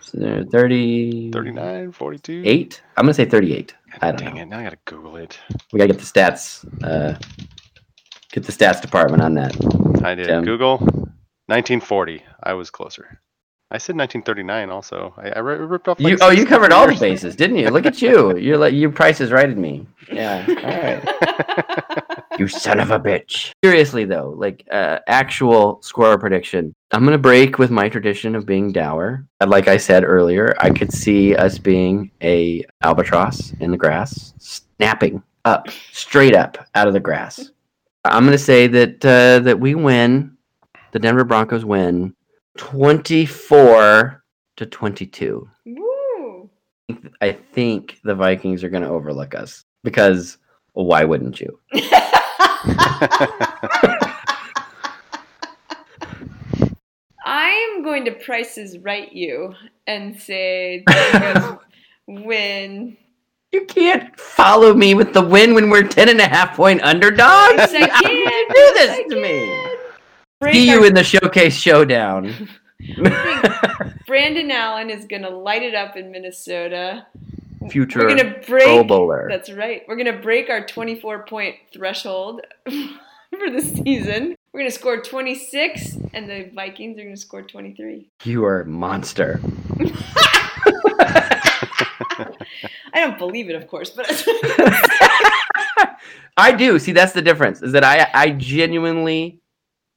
So, 0.00 0.44
30. 0.50 1.30
39, 1.32 1.92
42. 1.92 2.42
Eight? 2.46 2.82
I'm 2.96 3.04
gonna 3.04 3.14
say 3.14 3.24
38. 3.24 3.74
I 4.00 4.10
don't 4.10 4.18
Dang 4.20 4.34
know. 4.36 4.42
it! 4.42 4.46
Now 4.46 4.58
I 4.60 4.62
gotta 4.64 4.78
Google 4.84 5.16
it. 5.16 5.38
We 5.72 5.78
gotta 5.78 5.92
get 5.92 5.98
the 5.98 6.04
stats. 6.06 6.64
Uh, 6.82 7.18
get 8.32 8.44
the 8.44 8.52
stats 8.52 8.80
department 8.80 9.22
on 9.22 9.34
that. 9.34 9.54
I 10.04 10.14
did 10.14 10.26
Tim. 10.26 10.44
Google 10.44 10.78
1940. 11.46 12.22
I 12.42 12.52
was 12.54 12.70
closer. 12.70 13.20
I 13.70 13.76
said 13.76 13.96
1939 13.96 14.70
also. 14.70 15.12
I, 15.18 15.28
I 15.30 15.38
ripped 15.40 15.88
off. 15.88 16.00
Like 16.00 16.12
You 16.12 16.18
oh, 16.22 16.30
you 16.30 16.38
six 16.38 16.48
covered 16.48 16.72
all 16.72 16.86
the 16.86 16.94
bases, 16.98 17.36
didn't 17.36 17.56
you? 17.56 17.68
Look 17.68 17.84
at 17.86 18.00
you. 18.00 18.36
You're 18.38 18.56
like 18.56 18.72
you 18.72 18.90
prices 18.90 19.30
righted 19.30 19.58
me. 19.58 19.86
Yeah. 20.10 20.44
All 20.48 20.82
right. 20.82 22.04
you 22.38 22.48
son 22.48 22.80
of 22.80 22.90
a 22.90 23.00
bitch. 23.00 23.52
Seriously 23.64 24.04
though, 24.04 24.34
like 24.36 24.66
uh, 24.70 24.98
actual 25.06 25.80
score 25.82 26.18
prediction. 26.18 26.74
I'm 26.92 27.04
gonna 27.04 27.18
break 27.18 27.58
with 27.58 27.70
my 27.70 27.88
tradition 27.88 28.34
of 28.34 28.46
being 28.46 28.72
dour. 28.72 29.26
Like 29.46 29.68
I 29.68 29.76
said 29.76 30.04
earlier, 30.04 30.54
I 30.60 30.70
could 30.70 30.92
see 30.92 31.34
us 31.36 31.58
being 31.58 32.10
a 32.22 32.64
albatross 32.82 33.52
in 33.60 33.70
the 33.70 33.76
grass, 33.76 34.34
snapping 34.38 35.22
up, 35.44 35.68
straight 35.92 36.34
up 36.34 36.58
out 36.74 36.88
of 36.88 36.94
the 36.94 37.00
grass. 37.00 37.50
I'm 38.04 38.24
gonna 38.24 38.38
say 38.38 38.66
that 38.66 39.04
uh, 39.04 39.40
that 39.40 39.58
we 39.58 39.74
win. 39.74 40.36
The 40.92 40.98
Denver 40.98 41.24
Broncos 41.24 41.66
win 41.66 42.14
24 42.56 44.24
to 44.56 44.66
22. 44.66 45.48
Woo! 45.66 46.50
I 47.20 47.32
think 47.32 47.98
the 48.04 48.14
Vikings 48.14 48.64
are 48.64 48.68
going 48.68 48.82
to 48.82 48.88
overlook 48.88 49.34
us 49.34 49.64
because 49.84 50.38
why 50.72 51.04
wouldn't 51.04 51.40
you? 51.40 51.58
I'm 57.24 57.82
going 57.82 58.04
to 58.06 58.12
prices 58.12 58.78
right 58.78 59.12
you 59.12 59.54
and 59.86 60.20
say 60.20 60.84
win. 62.06 62.96
You 63.52 63.64
can't 63.66 64.18
follow 64.18 64.74
me 64.74 64.94
with 64.94 65.12
the 65.14 65.22
win 65.22 65.54
when 65.54 65.70
we're 65.70 65.82
10 65.86 66.08
and 66.08 66.20
a 66.20 66.28
half 66.28 66.54
point 66.56 66.82
underdogs. 66.82 67.72
Yes, 67.72 67.74
I 67.74 67.88
can. 68.02 68.48
do 68.48 68.74
this 68.74 69.12
to 69.12 69.20
me. 69.20 69.74
Break 70.40 70.54
See 70.54 70.70
you 70.70 70.80
our- 70.80 70.86
in 70.86 70.94
the 70.94 71.04
showcase 71.04 71.54
showdown. 71.56 72.48
Brandon 74.06 74.50
Allen 74.50 74.88
is 74.90 75.06
going 75.06 75.22
to 75.22 75.30
light 75.30 75.62
it 75.62 75.74
up 75.74 75.96
in 75.96 76.10
Minnesota. 76.12 77.06
Future 77.68 78.00
We're 78.00 78.16
gonna 78.16 78.36
break. 78.46 78.64
Pro 78.64 78.84
Bowler. 78.84 79.26
That's 79.30 79.50
right. 79.50 79.82
We're 79.88 79.96
gonna 79.96 80.20
break 80.20 80.50
our 80.50 80.66
24 80.66 81.24
point 81.24 81.56
threshold 81.72 82.42
for 82.64 83.50
the 83.50 83.60
season. 83.60 84.36
We're 84.52 84.60
gonna 84.60 84.70
score 84.70 85.02
26, 85.02 85.96
and 86.14 86.28
the 86.28 86.50
Vikings 86.54 86.98
are 86.98 87.04
gonna 87.04 87.16
score 87.16 87.42
23. 87.42 88.08
You 88.24 88.44
are 88.44 88.62
a 88.62 88.66
monster. 88.66 89.40
I 92.18 93.00
don't 93.00 93.18
believe 93.18 93.50
it, 93.50 93.54
of 93.54 93.68
course, 93.68 93.90
but 93.90 94.06
I 96.36 96.52
do. 96.52 96.78
See, 96.78 96.92
that's 96.92 97.12
the 97.12 97.22
difference. 97.22 97.62
Is 97.62 97.72
that 97.72 97.84
I 97.84 98.08
I 98.14 98.30
genuinely 98.30 99.40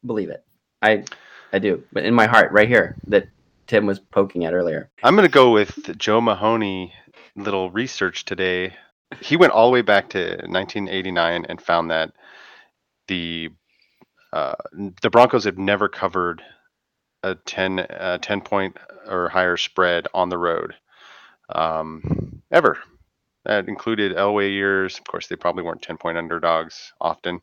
believe 0.06 0.30
it. 0.30 0.44
I 0.82 1.06
I 1.54 1.60
do, 1.60 1.84
but 1.92 2.06
in 2.06 2.14
my 2.14 2.28
heart, 2.28 2.52
right 2.52 2.68
here, 2.68 2.96
that 3.08 3.28
Tim 3.68 3.86
was 3.86 4.00
poking 4.00 4.46
at 4.46 4.54
earlier. 4.54 4.90
I'm 5.04 5.16
gonna 5.16 5.30
go 5.30 5.52
with 5.52 5.98
Joe 5.98 6.22
Mahoney. 6.22 6.94
Little 7.36 7.72
research 7.72 8.26
today. 8.26 8.76
He 9.22 9.38
went 9.38 9.54
all 9.54 9.68
the 9.68 9.74
way 9.74 9.82
back 9.82 10.10
to 10.10 10.20
1989 10.20 11.46
and 11.48 11.62
found 11.62 11.92
that 11.92 12.12
the 13.08 13.50
uh, 14.34 14.56
the 15.02 15.10
Broncos 15.10 15.44
have 15.44 15.58
never 15.58 15.90
covered 15.90 16.42
a 17.24 17.36
10 17.36 17.80
uh, 17.80 18.18
10 18.22 18.42
point 18.42 18.78
or 19.08 19.30
higher 19.30 19.58
spread 19.58 20.08
on 20.14 20.30
the 20.30 20.38
road 20.38 20.76
um, 21.54 22.42
ever. 22.52 22.78
That 23.46 23.68
included 23.68 24.16
Elway 24.16 24.52
years. 24.52 24.98
Of 24.98 25.06
course, 25.06 25.28
they 25.28 25.36
probably 25.36 25.64
weren't 25.64 25.82
10 25.82 25.98
point 25.98 26.18
underdogs 26.18 26.94
often. 27.02 27.42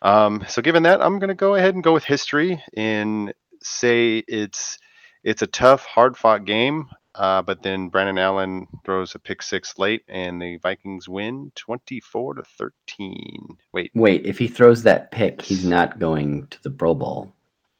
Um, 0.00 0.44
so 0.48 0.62
given 0.62 0.82
that, 0.84 1.00
I'm 1.00 1.18
going 1.18 1.28
to 1.28 1.34
go 1.34 1.54
ahead 1.54 1.74
and 1.74 1.84
go 1.84 1.92
with 1.92 2.04
history 2.04 2.62
and 2.74 3.32
say 3.62 4.18
it's 4.26 4.78
it's 5.22 5.42
a 5.42 5.46
tough, 5.46 5.84
hard 5.84 6.16
fought 6.16 6.44
game. 6.44 6.88
Uh, 7.14 7.42
but 7.42 7.62
then 7.62 7.88
Brandon 7.88 8.16
Allen 8.18 8.66
throws 8.84 9.14
a 9.14 9.18
pick 9.18 9.42
six 9.42 9.78
late, 9.78 10.02
and 10.08 10.40
the 10.40 10.56
Vikings 10.56 11.08
win 11.08 11.52
24 11.56 12.34
to 12.34 12.42
13. 12.42 13.58
Wait, 13.72 13.90
Wait, 13.94 14.24
if 14.24 14.38
he 14.38 14.48
throws 14.48 14.82
that 14.84 15.10
pick, 15.10 15.42
he's 15.42 15.64
not 15.64 15.98
going 15.98 16.46
to 16.48 16.62
the 16.62 16.70
Pro 16.70 16.94
Bowl, 16.94 17.32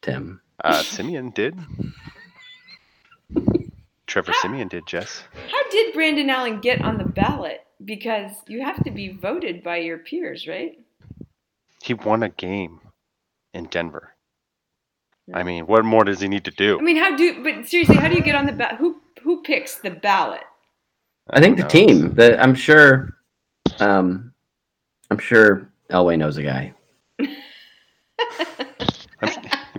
Tim. 0.03 0.41
uh, 0.63 0.83
Siemian 0.83 1.31
did. 1.31 1.59
Trevor 4.07 4.33
Siemian 4.43 4.69
did, 4.69 4.87
Jess. 4.87 5.23
how 5.51 5.71
did 5.71 5.95
Brandon 5.95 6.29
Allen 6.29 6.61
get 6.61 6.83
on 6.83 6.99
the 6.99 7.05
ballot? 7.05 7.61
Because 7.83 8.31
you 8.47 8.63
have 8.63 8.83
to 8.85 8.91
be 8.91 9.09
voted 9.17 9.63
by 9.63 9.79
your 9.79 9.99
peers, 9.99 10.47
right? 10.47 10.79
He 11.83 11.95
won 11.95 12.23
a 12.23 12.29
game 12.29 12.81
in 13.55 13.65
Denver. 13.65 14.15
I 15.33 15.43
mean, 15.45 15.67
what 15.67 15.85
more 15.85 16.05
does 16.05 16.21
he 16.21 16.29
need 16.29 16.45
to 16.45 16.51
do? 16.51 16.79
I 16.79 16.83
mean, 16.83 16.97
how 16.97 17.17
do? 17.17 17.43
But 17.43 17.69
seriously, 17.69 17.97
how 17.97 18.09
do 18.09 18.15
you 18.15 18.23
get 18.23 18.35
on 18.35 18.45
the 18.47 18.53
ballot? 18.53 18.77
Who 18.77 19.01
who 19.23 19.43
picks 19.43 19.77
the 19.77 19.91
ballot? 19.91 20.43
I 21.31 21.41
think 21.41 21.57
the 21.57 21.65
team. 21.65 22.15
The 22.15 22.41
I'm 22.43 22.55
sure. 22.55 23.17
Um, 23.79 24.33
I'm 25.11 25.19
sure 25.19 25.71
Elway 25.91 26.19
knows 26.19 26.37
a 26.37 26.43
guy. 26.43 26.75
He 27.19 27.29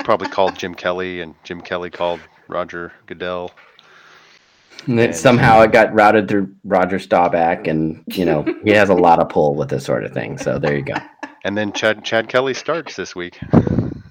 probably 0.03 0.29
called 0.29 0.57
Jim 0.57 0.73
Kelly, 0.73 1.21
and 1.21 1.35
Jim 1.43 1.61
Kelly 1.61 1.89
called 1.89 2.19
Roger 2.47 2.93
Goodell. 3.05 3.51
And 4.87 4.99
then 4.99 5.13
somehow 5.13 5.61
it 5.61 5.71
got 5.71 5.93
routed 5.93 6.27
through 6.27 6.53
Roger 6.63 6.99
Staubach, 6.99 7.67
and 7.67 8.03
you 8.07 8.25
know 8.25 8.45
he 8.63 8.71
has 8.71 8.89
a 8.89 8.93
lot 8.93 9.19
of 9.19 9.29
pull 9.29 9.55
with 9.55 9.69
this 9.69 9.85
sort 9.85 10.03
of 10.03 10.11
thing. 10.13 10.37
So 10.37 10.59
there 10.59 10.75
you 10.75 10.83
go. 10.83 10.95
And 11.45 11.57
then 11.57 11.73
Chad 11.73 12.05
Chad 12.05 12.29
Kelly 12.29 12.53
starts 12.53 12.95
this 12.95 13.17
week. 13.17 13.37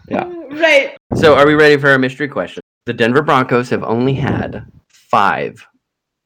Yeah. 0.06 0.30
Right. 0.50 0.98
So 1.14 1.34
are 1.34 1.46
we 1.46 1.54
ready 1.54 1.78
for 1.78 1.88
our 1.88 1.98
mystery 1.98 2.28
question? 2.28 2.60
The 2.84 2.92
Denver 2.92 3.22
Broncos 3.22 3.70
have 3.70 3.82
only 3.82 4.12
had 4.12 4.66
five 5.22 5.64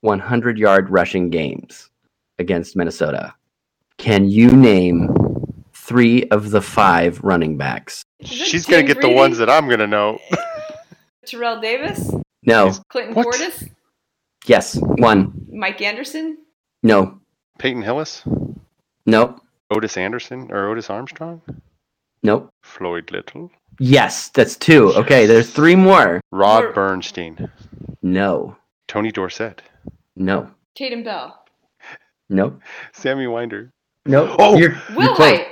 100 0.02 0.56
yard 0.58 0.88
rushing 0.88 1.28
games 1.28 1.90
against 2.38 2.76
Minnesota. 2.76 3.34
Can 3.98 4.30
you 4.30 4.50
name 4.52 5.14
three 5.74 6.24
of 6.30 6.50
the 6.50 6.62
five 6.62 7.20
running 7.24 7.56
backs? 7.58 8.04
She's 8.22 8.64
gonna 8.64 8.82
Tim 8.82 8.86
get 8.94 9.00
the 9.02 9.10
ones 9.12 9.38
that 9.38 9.50
I'm 9.50 9.68
gonna 9.68 9.86
know. 9.88 10.18
Terrell 11.26 11.60
Davis, 11.60 12.10
No. 12.44 12.72
Clinton 12.88 13.14
What? 13.14 13.26
Portis, 13.26 13.68
Yes. 14.46 14.78
One. 14.80 15.32
Mike 15.50 15.82
Anderson. 15.82 16.38
No. 16.84 17.18
Peyton 17.58 17.82
Hillis, 17.82 18.22
Nope. 19.06 19.40
Otis 19.70 19.96
Anderson, 19.96 20.48
or 20.52 20.68
Otis 20.68 20.88
Armstrong, 20.90 21.42
Nope. 22.22 22.50
Floyd 22.62 23.10
Little, 23.10 23.50
Yes, 23.80 24.28
that's 24.28 24.56
two. 24.56 24.92
Okay, 24.94 25.26
there's 25.26 25.50
three 25.50 25.74
more. 25.74 26.20
Rod 26.30 26.64
Or- 26.66 26.72
Bernstine, 26.72 27.50
No. 28.02 28.56
Tony 28.88 29.10
Dorsett, 29.10 29.62
No. 30.16 30.50
Tatum 30.74 31.02
Bell. 31.02 31.42
Nope. 32.28 32.60
Sammy 32.92 33.26
Winder. 33.26 33.72
Nope. 34.04 34.36
Oh! 34.38 34.56
You're, 34.56 34.76
Will 34.94 35.04
you're. 35.04 35.14
White. 35.16 35.46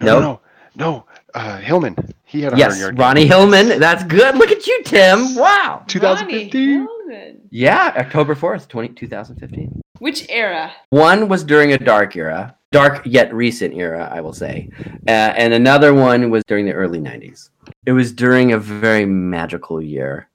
No, 0.00 0.20
Nope. 0.20 0.42
no, 0.76 0.84
no. 0.92 1.06
Uh, 1.34 1.58
Hillman. 1.58 1.96
He 2.24 2.42
had 2.42 2.52
a 2.54 2.56
Yes, 2.56 2.72
hundred 2.74 2.80
yard. 2.82 2.98
Ronnie 2.98 3.26
Hillman. 3.26 3.80
That's 3.80 4.04
good. 4.04 4.36
Look 4.36 4.50
at 4.50 4.66
you, 4.66 4.82
Tim. 4.84 5.34
Wow. 5.34 5.82
2015. 5.88 6.50
Hillman. 6.86 7.40
Yeah, 7.50 7.92
October 7.96 8.34
4th, 8.34 8.68
20, 8.68 8.88
2015. 8.90 9.80
Which 9.98 10.26
era? 10.28 10.72
One 10.90 11.28
was 11.28 11.42
during 11.42 11.72
a 11.72 11.78
dark 11.78 12.14
era, 12.16 12.54
dark 12.70 13.02
yet 13.04 13.32
recent 13.34 13.74
era, 13.74 14.08
I 14.12 14.20
will 14.20 14.32
say. 14.34 14.70
Uh, 15.08 15.10
and 15.10 15.52
another 15.54 15.92
one 15.94 16.30
was 16.30 16.44
during 16.46 16.66
the 16.66 16.72
early 16.74 17.00
90s. 17.00 17.50
It 17.86 17.92
was 17.92 18.12
during 18.12 18.52
a 18.52 18.58
very 18.58 19.04
magical 19.06 19.82
year. 19.82 20.27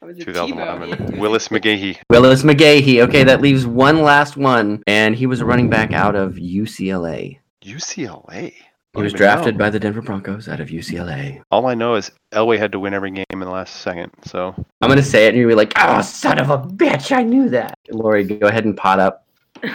That 0.00 0.06
was 0.06 0.18
a 0.18 0.24
2011. 0.24 1.18
Willis 1.18 1.48
McGahee. 1.48 1.98
Willis 2.08 2.44
McGahee. 2.44 3.02
Okay, 3.08 3.24
that 3.24 3.40
leaves 3.40 3.66
one 3.66 4.02
last 4.02 4.36
one. 4.36 4.82
And 4.86 5.16
he 5.16 5.26
was 5.26 5.40
a 5.40 5.44
running 5.44 5.68
back 5.68 5.92
out 5.92 6.14
of 6.14 6.34
UCLA. 6.34 7.40
UCLA. 7.64 8.54
He 8.94 9.02
was 9.02 9.12
drafted 9.12 9.58
by 9.58 9.70
the 9.70 9.78
Denver 9.78 10.00
Broncos 10.00 10.48
out 10.48 10.60
of 10.60 10.68
UCLA. 10.68 11.42
All 11.50 11.66
I 11.66 11.74
know 11.74 11.96
is 11.96 12.10
Elway 12.32 12.58
had 12.58 12.72
to 12.72 12.78
win 12.78 12.94
every 12.94 13.10
game 13.10 13.26
in 13.30 13.40
the 13.40 13.50
last 13.50 13.76
second. 13.76 14.10
So 14.24 14.54
I'm 14.80 14.88
gonna 14.88 15.02
say 15.02 15.26
it, 15.26 15.30
and 15.30 15.38
you'll 15.38 15.48
be 15.48 15.54
like, 15.54 15.72
"Oh, 15.76 16.00
son 16.00 16.38
of 16.38 16.50
a 16.50 16.58
bitch! 16.58 17.14
I 17.14 17.22
knew 17.22 17.48
that." 17.50 17.78
Lori, 17.90 18.24
go 18.24 18.48
ahead 18.48 18.64
and 18.64 18.76
pot 18.76 18.98
up 18.98 19.26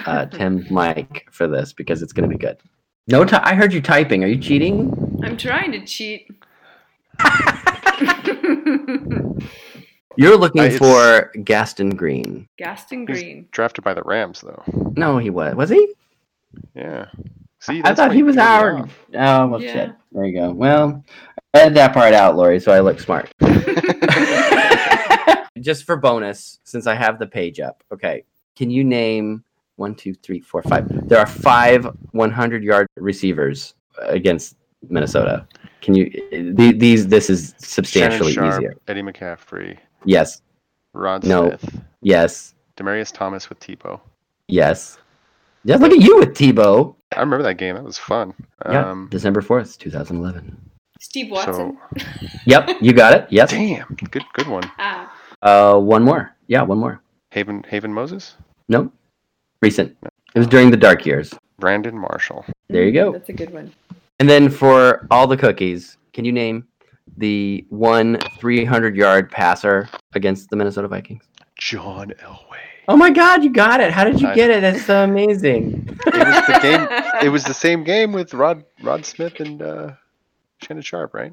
uh, 0.06 0.26
Tim's 0.26 0.70
mic 0.70 1.28
for 1.32 1.48
this 1.48 1.74
because 1.74 2.02
it's 2.02 2.12
gonna 2.12 2.28
be 2.28 2.38
good. 2.38 2.58
No, 3.08 3.24
ty- 3.24 3.42
I 3.44 3.54
heard 3.54 3.72
you 3.72 3.82
typing. 3.82 4.24
Are 4.24 4.28
you 4.28 4.38
cheating? 4.38 5.22
I'm 5.24 5.38
trying 5.38 5.72
to 5.74 5.86
cheat. 5.86 6.30
You're 10.15 10.38
looking 10.38 10.62
Uh, 10.62 10.69
for 10.78 11.32
Gaston 11.43 11.91
Green. 11.95 12.47
Gaston 12.58 13.06
he's 13.08 13.19
Green. 13.21 13.47
drafted 13.52 13.84
by 13.84 13.93
the 13.93 14.04
Rams, 14.04 14.41
though. 14.41 14.63
No, 14.95 15.17
he 15.17 15.30
was. 15.30 15.56
Was 15.56 15.69
he? 15.69 15.93
Yeah. 16.76 17.06
See, 17.60 17.82
I 17.84 17.93
thought 17.95 18.12
he 18.13 18.23
was 18.23 18.36
threw 18.36 18.43
our. 18.43 18.78
off. 18.80 18.99
Oh 19.15 19.47
well, 19.47 19.62
Yeah. 19.62 19.73
shit. 19.73 19.91
There 20.12 20.26
you 20.26 20.34
go. 20.39 20.52
Well, 20.52 21.04
Edit 21.54 21.73
that 21.76 21.93
part 21.93 22.13
out, 22.13 22.36
Lori, 22.36 22.60
so 22.60 22.71
I 22.71 22.80
look 22.82 22.99
smart. 22.99 23.32
Just 25.60 25.86
for 25.86 25.95
bonus, 25.95 26.60
since 26.63 26.88
I 26.88 26.95
have 26.95 27.19
the 27.19 27.28
page 27.28 27.60
up, 27.60 27.84
okay. 27.91 28.23
Can 28.56 28.69
you 28.69 28.84
name 28.84 29.43
one, 29.78 29.95
two, 29.95 30.13
three, 30.13 30.39
four, 30.41 30.62
five? 30.63 30.88
There 31.08 31.19
are 31.19 31.26
five 31.26 31.88
100 32.12 32.63
yard 32.63 32.88
receivers 32.97 33.76
against 34.02 34.58
Minnesota. 34.89 35.47
Can 35.82 35.95
you? 35.95 36.54
These. 36.56 37.08
This 37.08 37.30
is 37.30 37.56
substantially 37.58 38.34
Shannon 38.34 38.52
Sharpe, 38.52 38.62
easier. 38.63 38.76
Eddie 38.88 39.02
McCaffrey, 39.02 39.78
Yes. 40.06 40.42
Rod 40.94 41.24
No. 41.24 41.48
Smith, 41.50 41.82
Yes. 42.02 42.54
Demaryius 42.78 43.12
Thomas 43.13 43.50
with 43.50 43.60
Tebow. 43.60 44.00
Yes. 44.48 44.98
Yeah. 45.63 45.78
Look 45.78 45.92
at 45.92 46.00
you 46.02 46.18
with 46.18 46.30
Tebow. 46.36 46.96
I 47.16 47.20
remember 47.20 47.44
that 47.44 47.56
game. 47.56 47.76
That 47.76 47.84
was 47.84 47.98
fun. 47.98 48.34
Yeah. 48.70 48.89
Um, 48.89 49.08
December 49.12 49.42
fourth, 49.42 49.78
two 49.80 49.89
thousand 49.92 50.18
eleven. 50.18 50.58
Steve 51.00 51.32
Watson. 51.32 51.78
so 51.98 52.08
Yep. 52.46 52.70
You 52.82 52.94
got 52.94 53.13
it. 53.13 53.28
Yes. 53.30 53.52
damn, 53.52 53.88
good 54.12 54.24
good 54.34 54.48
one. 54.48 54.63
Ah, 54.80 55.13
Uh, 55.42 55.78
one 55.80 56.04
more. 56.04 56.36
Yeah, 56.48 56.62
one 56.63 56.78
more. 56.80 57.02
Haven 57.32 57.63
Haven 57.68 57.94
Moses, 57.94 58.36
Nope. 58.70 58.92
Recent. 59.62 59.96
It 60.36 60.39
was 60.39 60.48
during 60.48 60.72
the 60.72 60.78
dark 60.78 61.06
years. 61.06 61.34
Brandon 61.60 61.98
Marshall. 61.98 62.46
There 62.70 62.84
you 62.84 62.92
go. 62.92 63.12
that's 63.12 63.30
a 63.30 63.34
good 63.34 63.54
one. 63.54 63.72
And 64.20 64.30
then 64.30 64.50
for 64.50 65.08
all 65.12 65.28
the 65.28 65.38
cookies, 65.38 65.98
can 66.13 66.26
you 66.26 66.32
name 66.32 66.68
the 67.18 67.66
one 67.70 68.18
300 68.39 68.96
yard 68.96 69.32
passer 69.32 69.89
against 70.13 70.50
the 70.50 70.56
Minnesota 70.56 70.88
Vikings? 70.88 71.24
John 71.58 72.13
Elway. 72.22 72.58
Oh 72.88 72.98
my 72.98 73.12
God, 73.12 73.44
you 73.44 73.50
got 73.50 73.80
it! 73.80 73.92
How 73.92 74.04
did 74.04 74.20
you 74.20 74.34
get 74.36 74.50
it? 74.50 74.60
That's 74.60 74.86
so 74.86 75.04
amazing. 75.04 75.88
It 76.06 76.28
was 76.28 76.48
the 76.48 76.60
game. 76.62 76.88
It 77.24 77.30
was 77.30 77.46
the 77.46 77.54
same 77.66 77.84
game 77.86 78.12
with 78.12 78.34
Rod 78.34 78.66
Rod 78.82 79.06
Smith 79.06 79.39
and 79.39 79.62
uh, 79.62 79.92
Shannon 80.62 80.84
Sharpe, 80.84 81.13
right? 81.13 81.32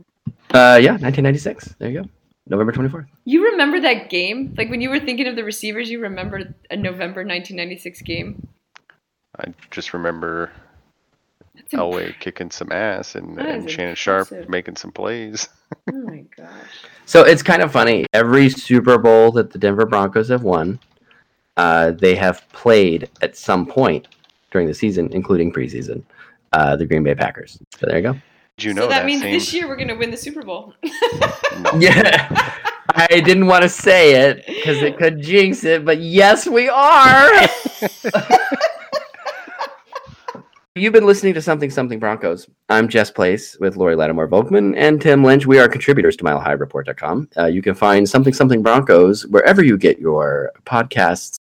Uh, 0.53 0.79
yeah, 0.81 0.93
1996. 0.93 1.75
There 1.79 1.91
you 1.91 2.03
go. 2.03 2.09
November 2.47 2.73
24th. 2.73 3.07
You 3.25 3.45
remember 3.51 3.81
that 3.81 4.11
game? 4.11 4.55
Like 4.57 4.71
when 4.71 4.81
you 4.81 4.91
were 4.91 4.99
thinking 5.01 5.27
of 5.27 5.37
the 5.37 5.45
receivers, 5.45 5.91
you 5.91 6.01
remember 6.01 6.55
a 6.71 6.77
November 6.77 7.21
1996 7.21 8.03
game? 8.03 8.49
I 9.39 9.55
just 9.71 9.95
remember 9.95 10.51
That's 11.61 11.75
imp- 11.75 11.83
Elway 11.83 12.19
kicking 12.19 12.51
some 12.51 12.73
ass 12.73 13.15
and, 13.15 13.39
and 13.39 13.67
is 13.67 13.73
Shannon 13.73 13.95
Sharpe 13.95 14.49
making 14.49 14.77
some 14.77 14.93
plays. 14.93 15.49
Oh 15.89 15.97
my 15.99 16.25
gosh. 16.37 16.51
So 17.07 17.23
it's 17.23 17.45
kind 17.45 17.63
of 17.63 17.71
funny. 17.71 18.05
Every 18.13 18.51
Super 18.51 18.99
Bowl 18.99 19.31
that 19.33 19.53
the 19.53 19.59
Denver 19.59 19.87
Broncos 19.87 20.29
have 20.29 20.43
won, 20.43 20.81
uh, 21.57 21.93
they 21.93 22.17
have 22.17 22.43
played 22.53 23.09
at 23.23 23.37
some 23.37 23.67
point 23.67 24.09
during 24.51 24.67
the 24.67 24.75
season, 24.75 25.09
including 25.13 25.53
preseason, 25.53 26.03
uh, 26.53 26.75
the 26.75 26.87
Green 26.87 27.05
Bay 27.05 27.15
Packers. 27.15 27.57
So 27.77 27.87
there 27.87 27.99
you 27.99 28.03
go. 28.03 28.13
Did 28.57 28.65
you 28.65 28.71
so 28.73 28.81
know 28.81 28.89
that, 28.89 29.01
that, 29.01 29.07
means 29.07 29.23
same? 29.23 29.33
this 29.33 29.55
year 29.55 29.69
we're 29.69 29.77
gonna 29.77 29.97
win 29.97 30.11
the 30.11 30.17
Super 30.17 30.43
Bowl. 30.43 30.75
Yeah. 31.79 32.57
I 32.95 33.21
didn't 33.21 33.47
want 33.47 33.63
to 33.63 33.69
say 33.69 34.15
it 34.15 34.45
because 34.47 34.83
it 34.83 34.99
could 34.99 35.23
jinx 35.23 35.63
it, 35.65 35.85
but 35.85 36.01
yes, 36.01 36.47
we 36.47 36.69
are. 36.69 37.29
You've 40.77 40.93
been 40.93 41.05
listening 41.05 41.35
to 41.35 41.43
Something 41.43 41.69
Something 41.69 41.99
Broncos. 41.99 42.49
I'm 42.69 42.87
Jess 42.87 43.11
Place 43.11 43.57
with 43.59 43.77
Lori 43.77 43.97
Lattimore 43.97 44.29
Volkman 44.29 44.77
and 44.77 45.01
Tim 45.01 45.25
Lynch. 45.25 45.45
We 45.45 45.59
are 45.59 45.67
contributors 45.69 46.15
to 46.19 46.25
MileHighReport.com. 46.25 47.29
Uh, 47.37 47.47
you 47.47 47.61
can 47.61 47.75
find 47.75 48.09
Something 48.09 48.33
Something 48.33 48.63
Broncos 48.63 49.27
wherever 49.27 49.65
you 49.65 49.77
get 49.77 49.99
your 49.99 50.53
podcasts. 50.67 51.35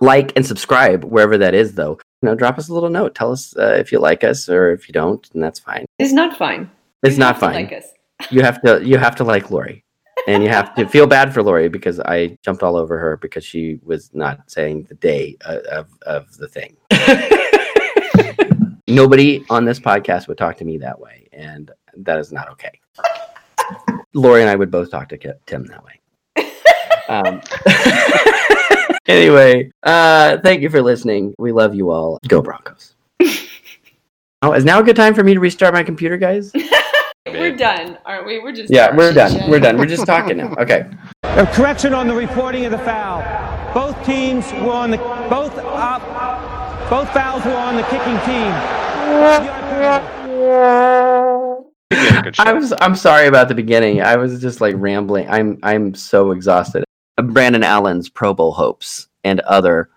Like 0.00 0.32
and 0.34 0.44
subscribe 0.44 1.04
wherever 1.04 1.38
that 1.38 1.54
is, 1.54 1.74
though. 1.74 1.92
You 2.22 2.28
know, 2.30 2.34
drop 2.34 2.58
us 2.58 2.70
a 2.70 2.74
little 2.74 2.90
note. 2.90 3.14
Tell 3.14 3.30
us 3.30 3.56
uh, 3.56 3.76
if 3.78 3.92
you 3.92 4.00
like 4.00 4.24
us 4.24 4.48
or 4.48 4.72
if 4.72 4.88
you 4.88 4.92
don't, 4.92 5.30
and 5.32 5.40
that's 5.40 5.60
fine. 5.60 5.86
it's 6.00 6.12
not 6.12 6.36
fine. 6.36 6.68
It's 7.04 7.14
You 7.14 7.20
not 7.20 7.38
fine. 7.38 7.54
Like 7.54 7.72
us. 7.72 7.86
You 8.32 8.42
have 8.42 8.60
to 8.62 8.84
you 8.84 8.98
have 8.98 9.14
to 9.16 9.24
like 9.24 9.52
Lori. 9.52 9.84
And 10.26 10.42
you 10.42 10.48
have 10.48 10.74
to 10.74 10.88
feel 10.88 11.06
bad 11.06 11.32
for 11.32 11.42
Lori 11.42 11.68
because 11.68 12.00
I 12.00 12.36
jumped 12.44 12.62
all 12.64 12.76
over 12.76 12.98
her 12.98 13.16
because 13.16 13.44
she 13.44 13.78
was 13.84 14.10
not 14.12 14.50
saying 14.50 14.84
the 14.88 14.94
day 14.94 15.36
uh, 15.44 15.58
of, 15.70 15.88
of 16.02 16.36
the 16.38 16.48
thing. 16.48 16.76
Nobody 18.92 19.42
on 19.48 19.64
this 19.64 19.80
podcast 19.80 20.28
would 20.28 20.36
talk 20.36 20.58
to 20.58 20.64
me 20.66 20.76
that 20.78 21.00
way, 21.00 21.26
and 21.32 21.70
that 21.96 22.18
is 22.18 22.30
not 22.30 22.50
okay. 22.50 22.78
Lori 24.12 24.42
and 24.42 24.50
I 24.50 24.54
would 24.54 24.70
both 24.70 24.90
talk 24.90 25.08
to 25.08 25.36
Tim 25.46 25.64
that 25.66 25.82
way. 25.82 25.98
Um, 27.08 27.40
anyway, 29.06 29.70
uh, 29.82 30.38
thank 30.38 30.60
you 30.60 30.68
for 30.68 30.82
listening. 30.82 31.34
We 31.38 31.52
love 31.52 31.74
you 31.74 31.90
all. 31.90 32.18
Go 32.28 32.42
Broncos. 32.42 32.94
oh, 34.42 34.52
is 34.52 34.64
now 34.64 34.80
a 34.80 34.82
good 34.82 34.96
time 34.96 35.14
for 35.14 35.24
me 35.24 35.32
to 35.32 35.40
restart 35.40 35.72
my 35.72 35.82
computer, 35.82 36.18
guys? 36.18 36.52
We're 37.26 37.56
done, 37.56 37.96
aren't 38.04 38.26
we? 38.26 38.40
We're 38.40 38.52
just 38.52 38.70
Yeah, 38.70 38.94
we're 38.94 39.12
done. 39.12 39.30
chit-chatting. 39.30 39.50
We're 39.50 39.60
done. 39.60 39.78
We're 39.78 39.86
just 39.86 40.04
talking 40.04 40.36
now. 40.38 40.54
Okay. 40.58 40.90
A 41.22 41.46
correction 41.46 41.94
on 41.94 42.08
the 42.08 42.14
reporting 42.14 42.66
of 42.66 42.72
the 42.72 42.78
foul. 42.78 43.22
Both 43.72 44.04
teams 44.04 44.52
were 44.54 44.72
on 44.72 44.90
the 44.90 44.98
both 45.30 45.56
uh, 45.56 46.90
both 46.90 47.08
fouls 47.10 47.44
were 47.44 47.54
on 47.54 47.76
the 47.76 47.84
kicking 47.84 48.18
team. 48.26 48.81
I 52.38 52.52
was 52.54 52.72
I'm 52.80 52.96
sorry 52.96 53.26
about 53.26 53.48
the 53.48 53.54
beginning. 53.54 54.00
I 54.02 54.16
was 54.16 54.40
just 54.40 54.60
like 54.60 54.74
rambling. 54.78 55.28
I'm 55.28 55.58
I'm 55.62 55.94
so 55.94 56.30
exhausted. 56.30 56.84
Uh, 57.18 57.22
Brandon 57.22 57.62
Allen's 57.62 58.08
Pro 58.08 58.32
Bowl 58.34 58.52
hopes 58.52 59.08
and 59.24 59.40
other 59.40 59.90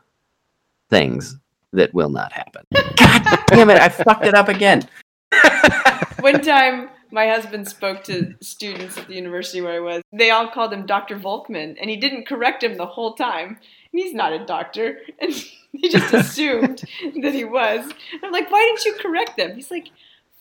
things 0.89 1.37
that 1.73 1.93
will 1.93 2.09
not 2.09 2.31
happen. 2.31 2.63
God 2.73 3.39
damn 3.47 3.69
it! 3.69 3.79
I 3.79 3.89
fucked 3.89 4.25
it 4.25 4.33
up 4.33 4.49
again. 4.49 4.87
One 6.19 6.41
time, 6.41 6.89
my 7.11 7.27
husband 7.27 7.67
spoke 7.67 8.03
to 8.05 8.35
students 8.41 8.97
at 8.97 9.07
the 9.07 9.15
university 9.15 9.61
where 9.61 9.73
I 9.73 9.79
was. 9.79 10.01
They 10.11 10.31
all 10.31 10.49
called 10.49 10.73
him 10.73 10.85
Dr. 10.85 11.17
Volkman, 11.17 11.77
and 11.79 11.89
he 11.89 11.97
didn't 11.97 12.27
correct 12.27 12.63
him 12.63 12.75
the 12.75 12.85
whole 12.85 13.13
time. 13.13 13.59
And 13.95 14.03
he's 14.03 14.13
not 14.13 14.33
a 14.33 14.45
doctor, 14.45 14.99
and 15.21 15.31
he 15.71 15.87
just 15.87 16.13
assumed 16.13 16.83
that 17.21 17.33
he 17.33 17.45
was. 17.45 17.89
I'm 18.21 18.29
like, 18.29 18.51
why 18.51 18.59
didn't 18.59 18.83
you 18.83 19.01
correct 19.01 19.37
them? 19.37 19.55
He's 19.55 19.71
like, 19.71 19.87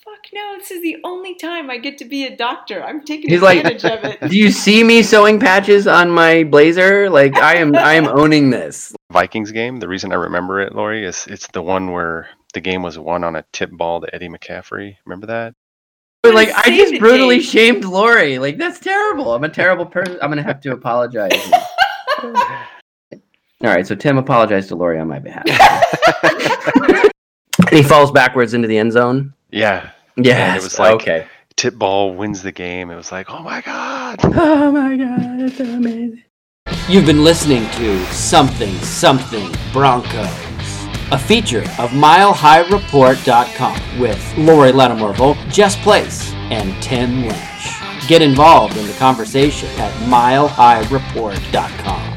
fuck 0.04 0.26
no, 0.32 0.56
this 0.58 0.72
is 0.72 0.82
the 0.82 0.96
only 1.04 1.36
time 1.36 1.70
I 1.70 1.78
get 1.78 1.96
to 1.98 2.04
be 2.04 2.24
a 2.26 2.36
doctor. 2.36 2.82
I'm 2.82 3.04
taking 3.04 3.30
He's 3.30 3.42
like, 3.42 3.58
advantage 3.58 3.84
of 3.84 4.04
it. 4.04 4.20
"Do 4.28 4.36
you 4.36 4.50
see 4.50 4.82
me 4.82 5.04
sewing 5.04 5.38
patches 5.38 5.86
on 5.86 6.10
my 6.10 6.42
blazer? 6.42 7.08
Like 7.08 7.36
I 7.36 7.54
am 7.54 7.76
I 7.76 7.94
am 7.94 8.08
owning 8.08 8.50
this." 8.50 8.92
Vikings 9.12 9.52
game. 9.52 9.78
The 9.78 9.86
reason 9.86 10.10
I 10.10 10.16
remember 10.16 10.60
it, 10.60 10.74
Lori, 10.74 11.06
is 11.06 11.24
it's 11.28 11.46
the 11.52 11.62
one 11.62 11.92
where 11.92 12.28
the 12.54 12.60
game 12.60 12.82
was 12.82 12.98
won 12.98 13.22
on 13.22 13.36
a 13.36 13.44
tip 13.52 13.70
ball 13.70 14.00
to 14.00 14.12
Eddie 14.12 14.30
McCaffrey. 14.30 14.96
Remember 15.06 15.28
that? 15.28 15.54
But 16.24 16.34
like 16.34 16.50
I 16.56 16.76
just 16.76 16.98
brutally 16.98 17.38
shamed 17.38 17.84
Lori. 17.84 18.40
Like 18.40 18.58
that's 18.58 18.80
terrible. 18.80 19.32
I'm 19.32 19.44
a 19.44 19.48
terrible 19.48 19.86
person. 19.86 20.18
I'm 20.20 20.28
gonna 20.28 20.42
have 20.42 20.60
to 20.62 20.72
apologize. 20.72 21.40
All 23.64 23.70
right, 23.70 23.86
so 23.86 23.94
Tim 23.94 24.18
apologized 24.18 24.68
to 24.68 24.76
Lori 24.76 24.98
on 24.98 25.08
my 25.08 25.18
behalf. 25.18 25.44
and 27.58 27.70
he 27.70 27.82
falls 27.82 28.10
backwards 28.12 28.52
into 28.52 28.68
the 28.68 28.76
end 28.76 28.92
zone. 28.92 29.32
Yeah. 29.50 29.88
Yes, 30.16 30.36
And 30.38 30.56
it 30.58 30.62
was 30.62 30.78
like 30.78 30.94
okay. 30.96 31.26
tip 31.56 31.76
ball 31.76 32.14
wins 32.14 32.42
the 32.42 32.52
game. 32.52 32.90
It 32.90 32.96
was 32.96 33.10
like, 33.10 33.30
oh 33.30 33.42
my 33.42 33.62
god. 33.62 34.20
Oh 34.36 34.70
my 34.70 34.96
god, 34.96 35.40
it's 35.40 35.58
amazing. 35.60 36.22
You've 36.88 37.06
been 37.06 37.24
listening 37.24 37.68
to 37.72 38.04
Something 38.06 38.74
Something 38.80 39.50
Broncos, 39.72 40.28
a 41.10 41.18
feature 41.18 41.62
of 41.78 41.90
MileHighReport.com 41.90 43.98
with 44.00 44.38
Lori 44.38 44.72
Lattimore 44.72 45.12
Volk, 45.14 45.36
Jess 45.48 45.76
Place, 45.82 46.32
and 46.50 46.80
Tim 46.82 47.22
Lynch. 47.26 48.08
Get 48.08 48.20
involved 48.22 48.76
in 48.76 48.86
the 48.86 48.92
conversation 48.94 49.68
at 49.80 49.92
MileHighReport.com. 50.08 52.13